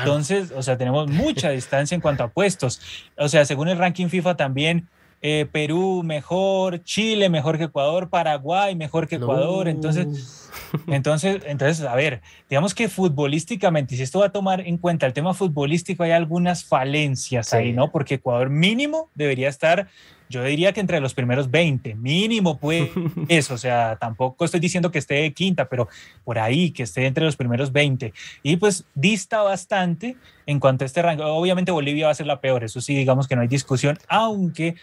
[0.00, 2.80] Entonces, o sea, tenemos mucha distancia en cuanto a puestos.
[3.16, 4.88] O sea, según el ranking FIFA también,
[5.20, 9.68] eh, Perú mejor, Chile mejor que Ecuador, Paraguay mejor que Ecuador.
[9.68, 10.50] Entonces,
[10.88, 12.20] entonces, entonces, a ver,
[12.50, 16.64] digamos que futbolísticamente, si esto va a tomar en cuenta el tema futbolístico, hay algunas
[16.64, 17.92] falencias ahí, ¿no?
[17.92, 19.86] Porque Ecuador mínimo debería estar
[20.32, 22.88] yo diría que entre los primeros 20, mínimo pues
[23.28, 25.88] eso, o sea, tampoco estoy diciendo que esté quinta, pero
[26.24, 28.12] por ahí, que esté entre los primeros 20.
[28.42, 30.16] Y pues dista bastante
[30.46, 31.24] en cuanto a este rango.
[31.26, 34.74] Obviamente Bolivia va a ser la peor, eso sí, digamos que no hay discusión, aunque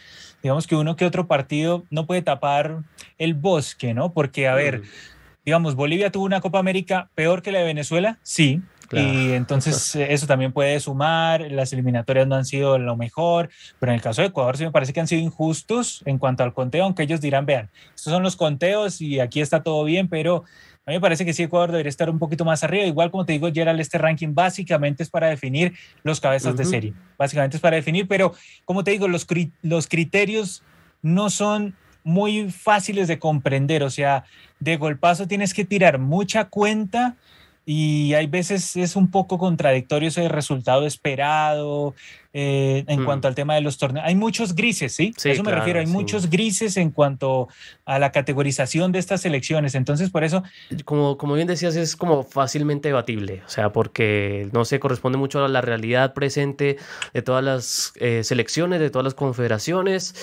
[0.44, 2.84] digamos que uno que otro partido no puede tapar
[3.18, 4.14] el bosque, ¿no?
[4.14, 4.84] Porque, a ver,
[5.44, 8.62] digamos, Bolivia tuvo una Copa América peor que la de Venezuela, sí,
[8.92, 13.92] y entonces eh, eso también puede sumar, las eliminatorias no han sido lo mejor, pero
[13.92, 16.54] en el caso de Ecuador sí me parece que han sido injustos en cuanto al
[16.54, 20.44] conteo, aunque ellos dirán, vean, estos son los conteos y aquí está todo bien, pero
[20.86, 22.84] a mí me parece que sí, Ecuador debería estar un poquito más arriba.
[22.84, 26.94] Igual como te digo, Gerald, este ranking básicamente es para definir los cabezas de serie.
[27.16, 28.34] Básicamente es para definir, pero
[28.66, 29.28] como te digo, los,
[29.62, 30.64] los criterios
[31.04, 33.84] no son muy fáciles de comprender.
[33.84, 34.24] O sea,
[34.60, 37.18] de golpazo tienes que tirar mucha cuenta
[37.72, 41.94] y hay veces es un poco contradictorio ese resultado esperado,
[42.32, 43.06] eh, en mm.
[43.06, 44.06] cuanto al tema de los torneos.
[44.06, 45.14] Hay muchos grises, ¿sí?
[45.26, 47.48] a eso me refiero, hay muchos grises en cuanto
[47.86, 49.74] a la categorización de estas selecciones.
[49.74, 50.44] Entonces, por eso...
[50.86, 55.44] Como, como bien decías, es como fácilmente debatible, o sea, porque no se corresponde mucho
[55.44, 56.78] a la realidad presente
[57.14, 60.14] de todas las eh, selecciones, de todas las confederaciones.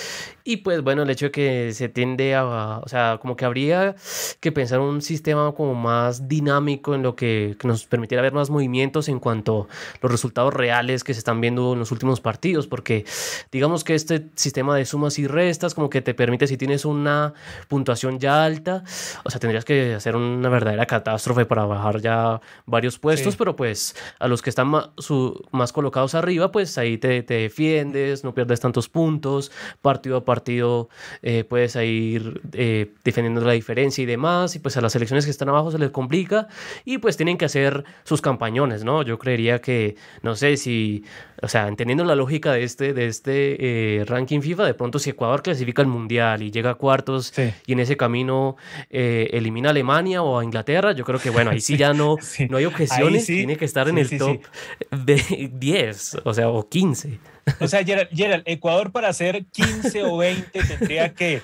[0.45, 3.97] Y pues bueno, el hecho de que se tiende a, o sea, como que habría
[4.39, 8.49] que pensar un sistema como más dinámico en lo que, que nos permitiera ver más
[8.49, 12.67] movimientos en cuanto a los resultados reales que se están viendo en los últimos partidos,
[12.67, 13.05] porque
[13.51, 17.35] digamos que este sistema de sumas y restas como que te permite si tienes una
[17.69, 18.85] puntuación ya alta,
[19.25, 23.97] o sea, tendrías que hacer una verdadera catástrofe para bajar ya varios puestos, pero pues
[24.19, 24.91] a los que están más,
[25.53, 30.89] más colocados arriba, pues ahí te, te, defiendes, no pierdes tantos puntos, partido a partido
[31.23, 35.31] eh, puedes ir eh, defendiendo la diferencia y demás, y pues a las selecciones que
[35.31, 36.49] están abajo se les complica
[36.85, 39.03] y pues tienen que hacer sus campañones, ¿no?
[39.03, 41.05] Yo creería que, no sé si,
[41.43, 45.11] o sea, teniendo la lógica de este, de este eh, ranking FIFA, de pronto si
[45.11, 47.33] Ecuador clasifica al Mundial y llega a cuartos
[47.65, 48.57] y en ese camino
[48.91, 52.17] eh, elimina a Alemania o a Inglaterra, yo creo que bueno, ahí sí ya no,
[52.51, 54.41] no hay objeciones, tiene que estar en el top
[54.91, 57.21] de 10, o sea, o 15.
[57.61, 61.41] O sea, Gerald, Ecuador para hacer 15 o 20 tendría que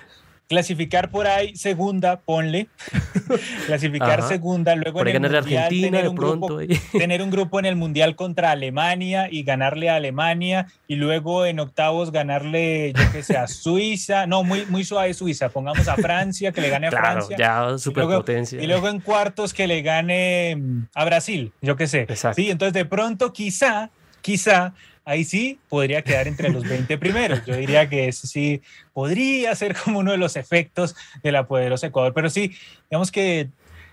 [0.49, 2.69] clasificar por ahí segunda, ponle,
[3.67, 6.59] clasificar segunda, luego en el mundial, tener, un grupo,
[6.93, 11.59] tener un grupo en el mundial contra Alemania y ganarle a Alemania y luego en
[11.61, 16.53] octavos ganarle, yo que sé, a Suiza, no, muy, muy suave Suiza, pongamos a Francia,
[16.53, 17.37] que le gane a Francia.
[17.39, 18.63] Ya, superpotencia.
[18.63, 22.07] Y, luego en cuartos que le gane mm, a Brasil, yo que sé.
[22.35, 23.91] Sí, entonces de pronto quizá,
[24.21, 24.75] quizá
[25.05, 27.45] ahí sí podría quedar entre los 20 primeros.
[27.47, 31.89] Yo diría que eso sí podría ser como uno de los efectos de la poderosa
[31.89, 32.53] Ecuador, pero sí,
[32.91, 33.49] digamos que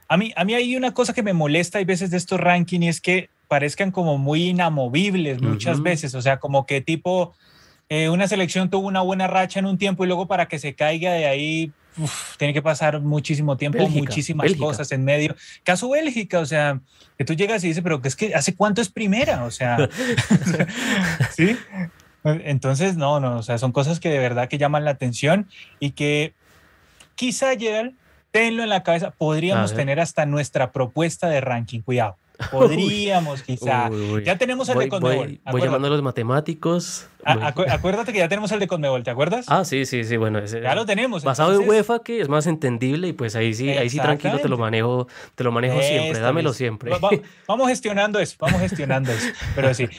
[0.07, 2.84] a mí, a mí hay una cosa que me molesta hay veces de estos rankings
[2.84, 7.34] y es que parezcan como muy inamovibles muchas veces, o sea, como que tipo,
[7.89, 10.76] eh, una selección tuvo una buena racha en un tiempo y luego para que se
[10.76, 11.72] caiga de ahí
[12.37, 15.35] tiene que pasar muchísimo tiempo, muchísimas cosas en medio.
[15.63, 16.79] Caso Bélgica, o sea,
[17.17, 19.77] que tú llegas y dices, pero es que hace cuánto es primera, o sea,
[21.35, 21.57] sí.
[22.23, 25.47] Entonces, no, no, o sea, son cosas que de verdad que llaman la atención
[25.79, 26.33] y que
[27.15, 27.95] quizá, Gerald,
[28.31, 32.17] tenlo en la cabeza, podríamos tener hasta nuestra propuesta de ranking, cuidado.
[32.51, 33.89] Podríamos, quizá.
[34.23, 35.39] Ya tenemos el de Conmebol.
[35.51, 37.07] Voy, llamando a los matemáticos.
[37.23, 39.45] acuérdate que ya tenemos el de Conmebol, ¿te acuerdas?
[39.49, 40.43] Ah, sí, sí, sí, bueno.
[40.45, 41.23] ya lo tenemos.
[41.23, 44.47] Basado en UEFA, que es más entendible y pues ahí sí, ahí sí tranquilo te
[44.47, 46.91] lo manejo, te lo manejo siempre, dámelo siempre.
[47.47, 49.27] vamos gestionando eso, vamos gestionando eso.
[49.55, 49.89] Pero sí,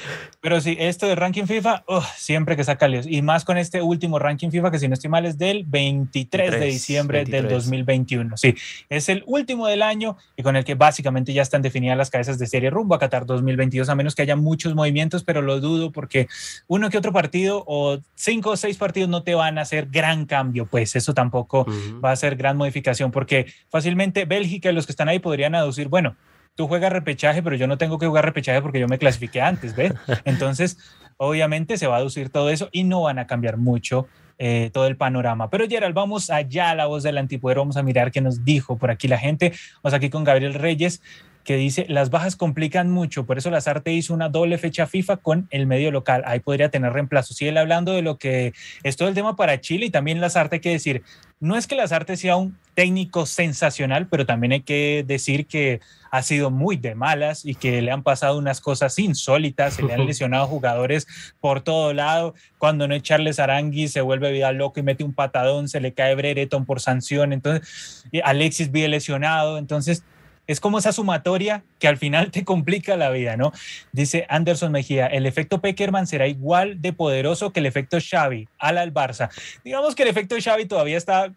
[0.41, 1.85] pero sí, esto de ranking FIFA,
[2.17, 3.07] siempre que saca líos.
[3.07, 6.53] Y más con este último ranking FIFA, que si no estoy mal es del 23,
[6.53, 8.37] de diciembre del 2021.
[8.39, 8.55] Sí,
[8.89, 12.30] es el último del año y con el que básicamente ya están definidas las cabezas
[12.39, 15.93] de serie rumbo a Qatar 2022, a menos que haya muchos movimientos, pero lo dudo
[15.93, 16.29] porque
[16.67, 20.27] uno que otro partido o cinco o seis partidos no te van a hacer gran
[20.27, 21.67] cambio, pues eso tampoco
[22.05, 25.89] va a ser gran modificación porque fácilmente Bélgica y los que están ahí podrían aducir,
[25.89, 26.17] bueno,
[26.55, 29.75] tú juegas repechaje, pero yo no tengo que jugar repechaje porque yo me clasifiqué antes,
[29.75, 29.95] ¿ves?
[30.25, 30.79] Entonces,
[31.17, 34.07] obviamente se va a aducir todo eso y no van a cambiar mucho
[34.43, 35.51] eh, todo el panorama.
[35.51, 38.79] Pero Gerald, vamos allá a la voz del antipoder, vamos a mirar qué nos dijo
[38.79, 39.53] por aquí la gente.
[39.83, 41.03] Vamos aquí con Gabriel Reyes
[41.45, 45.49] que dice, las bajas complican mucho, por eso Lazarte hizo una doble fecha FIFA con
[45.51, 47.35] el medio local, ahí podría tener reemplazo.
[47.35, 50.61] Sigue hablando de lo que es todo el tema para Chile y también Lazarte hay
[50.61, 51.03] que decir,
[51.41, 55.81] no es que Lazarte sea un técnico sensacional, pero también hay que decir que
[56.11, 59.95] ha sido muy de malas y que le han pasado unas cosas insólitas, se le
[59.95, 61.07] han lesionado jugadores
[61.41, 65.15] por todo lado, cuando no es Charles Arangui se vuelve vida loco y mete un
[65.15, 70.05] patadón, se le cae Brereton por sanción, entonces Alexis vive lesionado, entonces
[70.51, 73.53] es como esa sumatoria que al final te complica la vida, ¿no?
[73.93, 78.79] Dice Anderson Mejía, el efecto Peckerman será igual de poderoso que el efecto Xavi al
[78.79, 79.31] al Barça.
[79.65, 81.33] Digamos que el efecto Xavi todavía está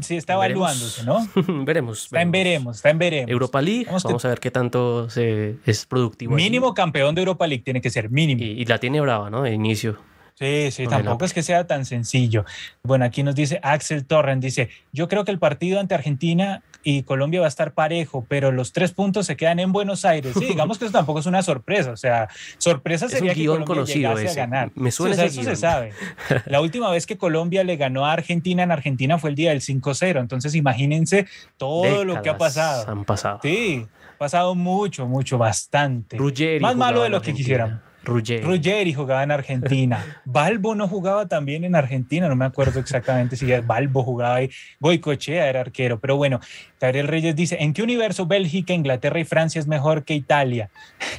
[0.00, 1.26] sí está evaluándose, ¿no?
[1.64, 2.04] veremos.
[2.04, 3.30] Está en veremos, está en veremos.
[3.30, 6.34] Europa League, vamos, a ver qué tanto se, es productivo.
[6.34, 8.42] Mínimo campeón de Europa League tiene que ser, mínimo.
[8.42, 9.42] Y, la tiene brava, ¿no?
[9.42, 9.98] De inicio.
[10.40, 12.46] Sí, sí, tampoco es que sea tan sencillo.
[12.82, 17.02] Bueno, aquí nos dice Axel Torren, dice, yo creo que el partido ante Argentina y
[17.02, 20.32] Colombia va a estar parejo, pero los tres puntos se quedan en Buenos Aires.
[20.38, 21.90] Sí, digamos que eso tampoco es una sorpresa.
[21.90, 24.70] O sea, sorpresa sería que Colombia conocido llegase a ganar.
[24.76, 25.92] Me suena eso se sabe.
[26.46, 29.60] La última vez que Colombia le ganó a Argentina en Argentina fue el día del
[29.60, 30.20] 5-0.
[30.20, 31.26] Entonces, imagínense
[31.58, 32.90] todo lo que ha pasado.
[32.90, 33.40] Han pasado.
[33.42, 33.86] Sí,
[34.16, 36.18] pasado mucho, mucho, bastante.
[36.60, 37.82] Más malo de lo que quisieran.
[38.02, 38.42] Ruggeri.
[38.42, 40.04] Ruggeri jugaba en Argentina.
[40.24, 44.50] Balbo no jugaba también en Argentina, no me acuerdo exactamente si Balbo jugaba ahí.
[44.80, 46.40] Goicochea era arquero, pero bueno,
[46.80, 50.70] Gabriel Reyes dice, ¿en qué universo Bélgica, Inglaterra y Francia es mejor que Italia?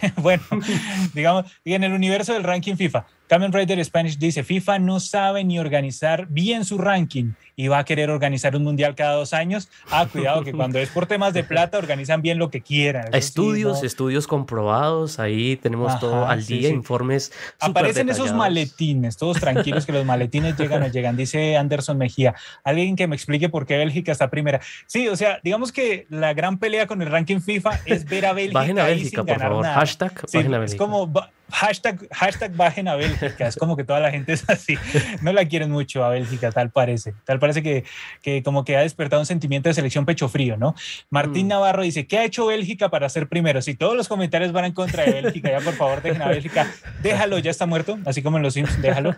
[0.18, 0.44] bueno,
[1.14, 3.06] digamos, en el universo del ranking FIFA.
[3.32, 7.86] Kamen Rider Spanish dice, FIFA no sabe ni organizar bien su ranking y va a
[7.86, 9.70] querer organizar un mundial cada dos años.
[9.90, 13.06] Ah, cuidado que cuando es por temas de plata organizan bien lo que quieran.
[13.16, 17.32] estudios, estudios comprobados, ahí tenemos todo al día, informes.
[17.62, 22.36] Aparecen esos maletines, todos tranquilos que los maletines llegan o llegan, dice Anderson Mejía.
[22.66, 24.60] Alguien que me explique por qué Bélgica está primera.
[24.88, 28.34] Sí, o sea, digamos que la gran pelea con el ranking FIFA es ver a
[28.34, 28.60] Bélgica.
[28.60, 29.66] Bajen a Bélgica, por favor.
[29.66, 30.76] Hashtag, bajen a Bélgica.
[30.76, 31.10] Es como
[31.52, 33.48] hashtag, hashtag bajen a Bélgica.
[33.48, 34.78] Es como que toda la gente es así.
[35.22, 37.14] No la quieren mucho a Bélgica, tal parece.
[37.26, 37.84] Tal parece que,
[38.22, 40.76] que como que ha despertado un sentimiento de selección pecho frío, ¿no?
[41.10, 41.50] Martín mm.
[41.50, 43.62] Navarro dice, ¿qué ha hecho Bélgica para ser primero?
[43.62, 46.68] Si todos los comentarios van en contra de Bélgica, ya por favor dejen a Bélgica.
[47.02, 49.16] Déjalo, ya está muerto, así como en los Sims, déjalo.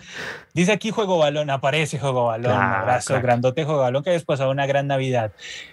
[0.53, 2.55] Dice aquí Juego Balón, aparece Juego Balón.
[2.55, 5.31] un abrazo, grandote Juego Balón, que hayas pasado una gran Navidad.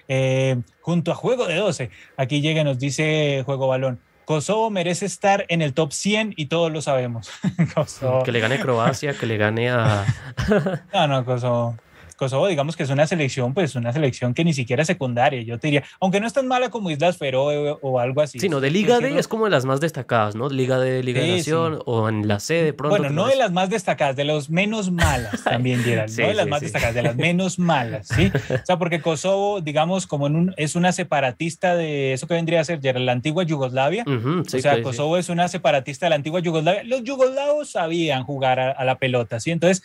[0.09, 4.01] Eh, junto a Juego de 12, aquí llega y nos dice Juego Balón.
[4.31, 7.33] Kosovo merece estar en el top 100 y todos lo sabemos.
[8.25, 10.07] Que le gane Croacia, que le gane a...
[10.95, 11.77] no, no, Kosovo.
[12.21, 15.59] Kosovo, digamos que es una selección, pues una selección que ni siquiera es secundaria, yo
[15.59, 18.39] te diría, aunque no es tan mala como Islas Feroe o, algo así.
[18.39, 20.51] Sino de Liga D es como de las más destacadas, ¿no?
[20.51, 22.99] Liga de Liga de Nación o en la C de pronto.
[22.99, 26.11] Bueno, no de las más destacadas, de los menos malas también, Gerald.
[26.21, 28.31] no de las más destacadas, de las menos malas, ¿sí?
[28.51, 32.61] O sea, porque Kosovo, digamos, como en un, es una separatista de eso que vendría
[32.61, 34.05] a ser, Gerald, la antigua Yugoslavia.
[34.07, 36.83] o sea, Kosovo es una separatista de la antigua Yugoslavia.
[36.85, 39.53] Los yugoslavos sabían jugar a, a la pelota, ¿sí?
[39.53, 39.83] Entonces,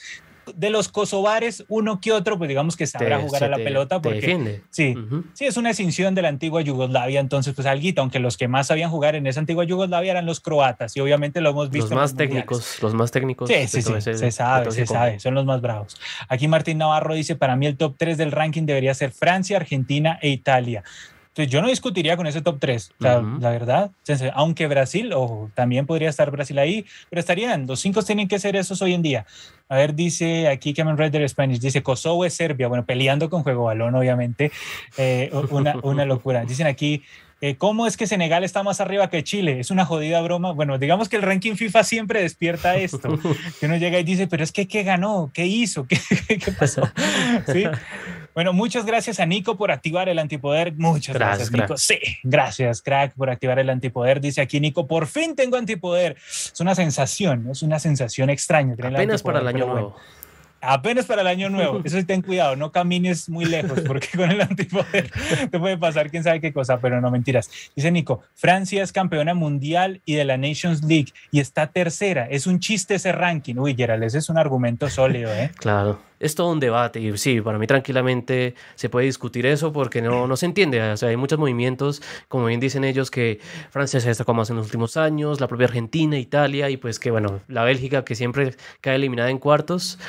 [0.53, 4.61] de los kosovares, uno que otro, pues digamos que sabrá jugar a la pelota porque
[4.69, 4.95] sí,
[5.33, 8.67] sí es una extinción de la antigua Yugoslavia, entonces pues algo, aunque los que más
[8.67, 11.89] sabían jugar en esa antigua Yugoslavia eran los croatas y obviamente lo hemos visto.
[11.89, 13.49] Los más técnicos, los más técnicos.
[13.49, 15.97] Sí, sí, sí, se sabe, se sabe, son los más bravos.
[16.29, 20.17] Aquí Martín Navarro dice, para mí el top 3 del ranking debería ser Francia, Argentina
[20.21, 20.83] e Italia.
[21.35, 23.91] Entonces, yo no discutiría con ese top 3, la verdad.
[24.35, 28.55] Aunque Brasil, ojo, también podría estar Brasil ahí, pero estarían, los cinco tienen que ser
[28.55, 29.25] esos hoy en día.
[29.67, 33.65] A ver, dice aquí Cameron Rider Spanish, dice Kosovo es Serbia, bueno, peleando con juego
[33.65, 34.49] balón, obviamente,
[34.97, 36.45] eh, una, una locura.
[36.45, 37.03] Dicen aquí,
[37.47, 39.59] eh, ¿Cómo es que Senegal está más arriba que Chile?
[39.59, 40.51] Es una jodida broma.
[40.51, 43.19] Bueno, digamos que el ranking FIFA siempre despierta esto.
[43.59, 45.29] Que uno llega y dice, pero es que ¿qué ganó?
[45.31, 45.85] ¿Qué hizo?
[45.87, 45.99] ¿Qué,
[46.39, 46.81] qué pasó?
[47.53, 47.65] ¿Sí?
[48.33, 50.73] Bueno, muchas gracias a Nico por activar el antipoder.
[50.73, 51.77] Muchas gracias, Nico.
[51.77, 54.19] Sí, gracias, crack, por activar el antipoder.
[54.21, 56.17] Dice aquí Nico, por fin tengo antipoder.
[56.17, 58.73] Es una sensación, es una sensación extraña.
[58.73, 59.95] Apenas para el año nuevo.
[60.61, 61.81] Apenas para el año nuevo.
[61.85, 65.11] Eso sí, ten cuidado, no camines muy lejos, porque con el antipoder
[65.49, 67.49] te puede pasar quién sabe qué cosa, pero no mentiras.
[67.75, 72.27] Dice Nico, Francia es campeona mundial y de la Nations League y está tercera.
[72.29, 73.55] Es un chiste ese ranking.
[73.57, 75.51] Uy, Gerald, ese es un argumento sólido, ¿eh?
[75.57, 80.01] Claro es todo un debate y sí, para mí tranquilamente se puede discutir eso porque
[80.01, 83.39] no, no se entiende, o sea, hay muchos movimientos, como bien dicen ellos, que
[83.69, 87.11] Francia se destacado más en los últimos años, la propia Argentina, Italia y pues que
[87.11, 89.99] bueno, la Bélgica que siempre cae eliminada en cuartos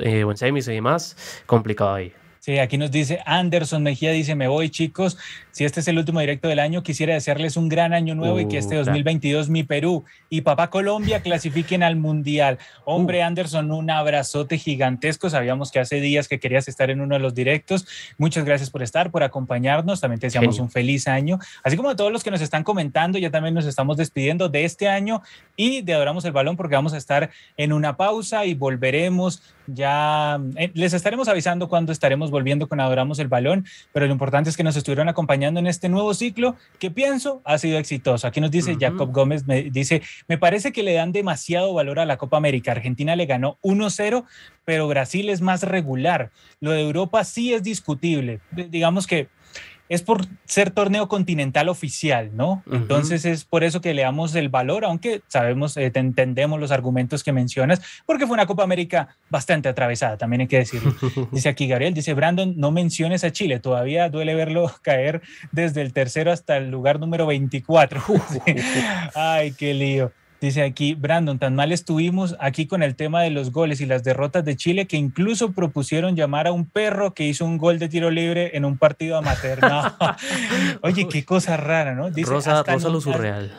[0.00, 2.12] eh, o en semis y demás, complicado ahí.
[2.44, 5.16] Sí, aquí nos dice Anderson Mejía, dice, me voy chicos,
[5.52, 8.48] si este es el último directo del año, quisiera desearles un gran año nuevo y
[8.48, 12.58] que este 2022 mi Perú y papá Colombia clasifiquen al Mundial.
[12.84, 13.26] Hombre uh.
[13.26, 17.32] Anderson, un abrazote gigantesco, sabíamos que hace días que querías estar en uno de los
[17.32, 17.86] directos.
[18.18, 21.94] Muchas gracias por estar, por acompañarnos, también te deseamos un feliz año, así como a
[21.94, 25.22] todos los que nos están comentando, ya también nos estamos despidiendo de este año
[25.54, 30.40] y de Adoramos el Balón porque vamos a estar en una pausa y volveremos ya,
[30.56, 34.56] eh, les estaremos avisando cuando estaremos volviendo con Adoramos el Balón, pero lo importante es
[34.56, 38.26] que nos estuvieron acompañando en este nuevo ciclo que pienso ha sido exitoso.
[38.26, 42.06] Aquí nos dice Jacob Gómez, me dice, me parece que le dan demasiado valor a
[42.06, 42.72] la Copa América.
[42.72, 44.24] Argentina le ganó 1-0,
[44.64, 46.30] pero Brasil es más regular.
[46.60, 48.40] Lo de Europa sí es discutible.
[48.50, 49.28] Digamos que
[49.92, 52.62] es por ser torneo continental oficial, ¿no?
[52.72, 57.22] Entonces es por eso que le damos el valor, aunque sabemos, eh, entendemos los argumentos
[57.22, 60.94] que mencionas, porque fue una Copa América bastante atravesada, también hay que decirlo.
[61.30, 65.20] Dice aquí Gabriel, dice Brandon, no menciones a Chile, todavía duele verlo caer
[65.50, 68.02] desde el tercero hasta el lugar número 24.
[69.14, 70.12] Ay, qué lío.
[70.42, 74.02] Dice aquí, Brandon, tan mal estuvimos aquí con el tema de los goles y las
[74.02, 77.88] derrotas de Chile que incluso propusieron llamar a un perro que hizo un gol de
[77.88, 79.60] tiro libre en un partido amateur.
[80.82, 82.10] Oye, qué cosa rara, ¿no?
[82.10, 83.52] Dice, Rosa, Rosa lo surreal.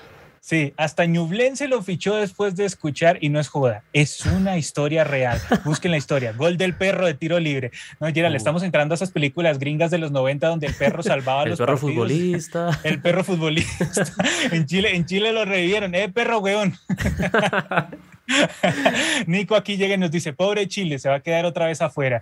[0.45, 5.05] Sí, hasta Ñublense lo fichó después de escuchar y no es joda, es una historia
[5.05, 5.41] real.
[5.63, 6.33] Busquen la historia.
[6.33, 7.71] Gol del perro de tiro libre.
[8.01, 8.35] No, le uh.
[8.35, 11.59] estamos entrando a esas películas gringas de los 90 donde el perro salvaba a los
[11.61, 12.77] El perro futbolista.
[12.83, 13.87] El perro futbolista.
[14.51, 15.95] en Chile, en Chile lo revivieron.
[15.95, 16.77] ¡Eh, perro weón!
[19.25, 22.21] Nico aquí llega y nos dice, pobre Chile, se va a quedar otra vez afuera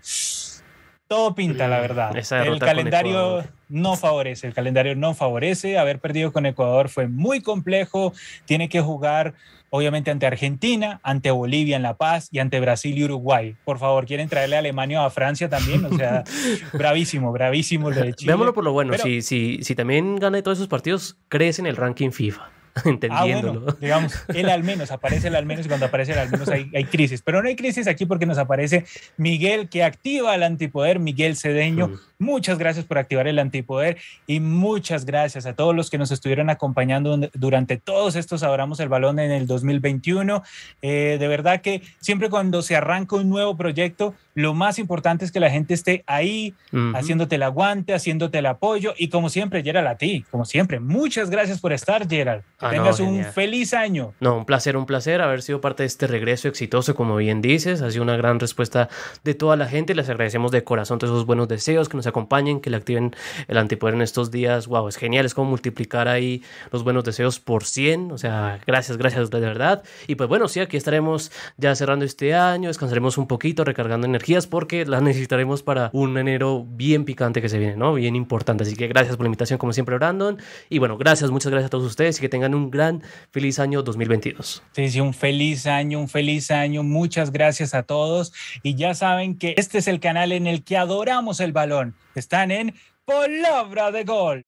[1.12, 2.16] todo pinta, la verdad.
[2.16, 5.78] el calendario no favorece, el calendario no favorece.
[5.78, 8.14] Haber perdido con Ecuador fue muy complejo.
[8.46, 9.34] Tiene que jugar,
[9.72, 13.58] obviamente, ante Argentina, ante Bolivia en La Paz y ante Brasil y Uruguay.
[13.66, 15.84] Por favor, quieren traerle a Alemania o a Francia también.
[15.84, 16.24] O sea,
[16.72, 18.32] bravísimo, bravísimo lo de Chile.
[18.32, 18.98] Veámoslo por lo bueno.
[18.98, 22.61] si, si, si también gana todos esos partidos, crece en el ranking FIFA.
[22.86, 23.66] entendiéndolo.
[23.68, 26.48] Ah, digamos, él al menos, aparece el al menos y cuando aparece el al menos
[26.50, 27.22] hay, hay, crisis.
[27.22, 28.86] Pero no hay crisis aquí porque nos aparece
[29.18, 32.00] Miguel que activa el antipoder, Miguel Cedeño.
[32.22, 33.98] Muchas gracias por activar el antipoder
[34.28, 38.90] y muchas gracias a todos los que nos estuvieron acompañando durante todos estos Abramos el
[38.90, 40.44] Balón en el 2021.
[40.84, 45.32] Eh, de verdad que siempre cuando se arranca un nuevo proyecto, lo más importante es
[45.32, 46.54] que la gente esté ahí,
[46.94, 50.80] haciéndote el aguante, haciéndote el apoyo y como siempre, Gerald, a ti, como siempre.
[50.80, 52.44] Muchas gracias por estar, Gerald.
[52.60, 54.14] Que ah, tengas un feliz año.
[54.20, 57.82] No, un placer, un placer haber sido parte de este regreso exitoso, como bien dices.
[57.82, 58.90] Ha sido una gran respuesta
[59.24, 59.96] de toda la gente.
[59.96, 63.16] Les agradecemos de corazón todos esos buenos deseos, que nos acompañen, que le activen
[63.48, 64.68] el antipoder en estos días.
[64.68, 66.42] Wow, es genial, es como multiplicar ahí
[66.72, 68.12] los buenos deseos por 100.
[68.12, 69.84] O sea, gracias, gracias de verdad.
[70.08, 74.32] Y pues bueno, sí, aquí estaremos ya cerrando este año, descansaremos un poquito, recargando energía
[74.50, 77.94] porque las necesitaremos para un enero bien picante que se viene, ¿no?
[77.94, 78.64] Bien importante.
[78.64, 80.38] Así que gracias por la invitación, como siempre, Brandon.
[80.70, 83.84] Y bueno, gracias, muchas gracias a todos ustedes y que tengan un gran, feliz año
[83.84, 84.64] 2022.
[84.72, 86.84] Sí, sí, un feliz año, un feliz año.
[86.84, 88.32] Muchas gracias a todos.
[88.64, 91.96] Y ya saben que este es el canal en el que adoramos el balón.
[92.16, 92.74] Están en
[93.06, 94.40] Palabra de Gol.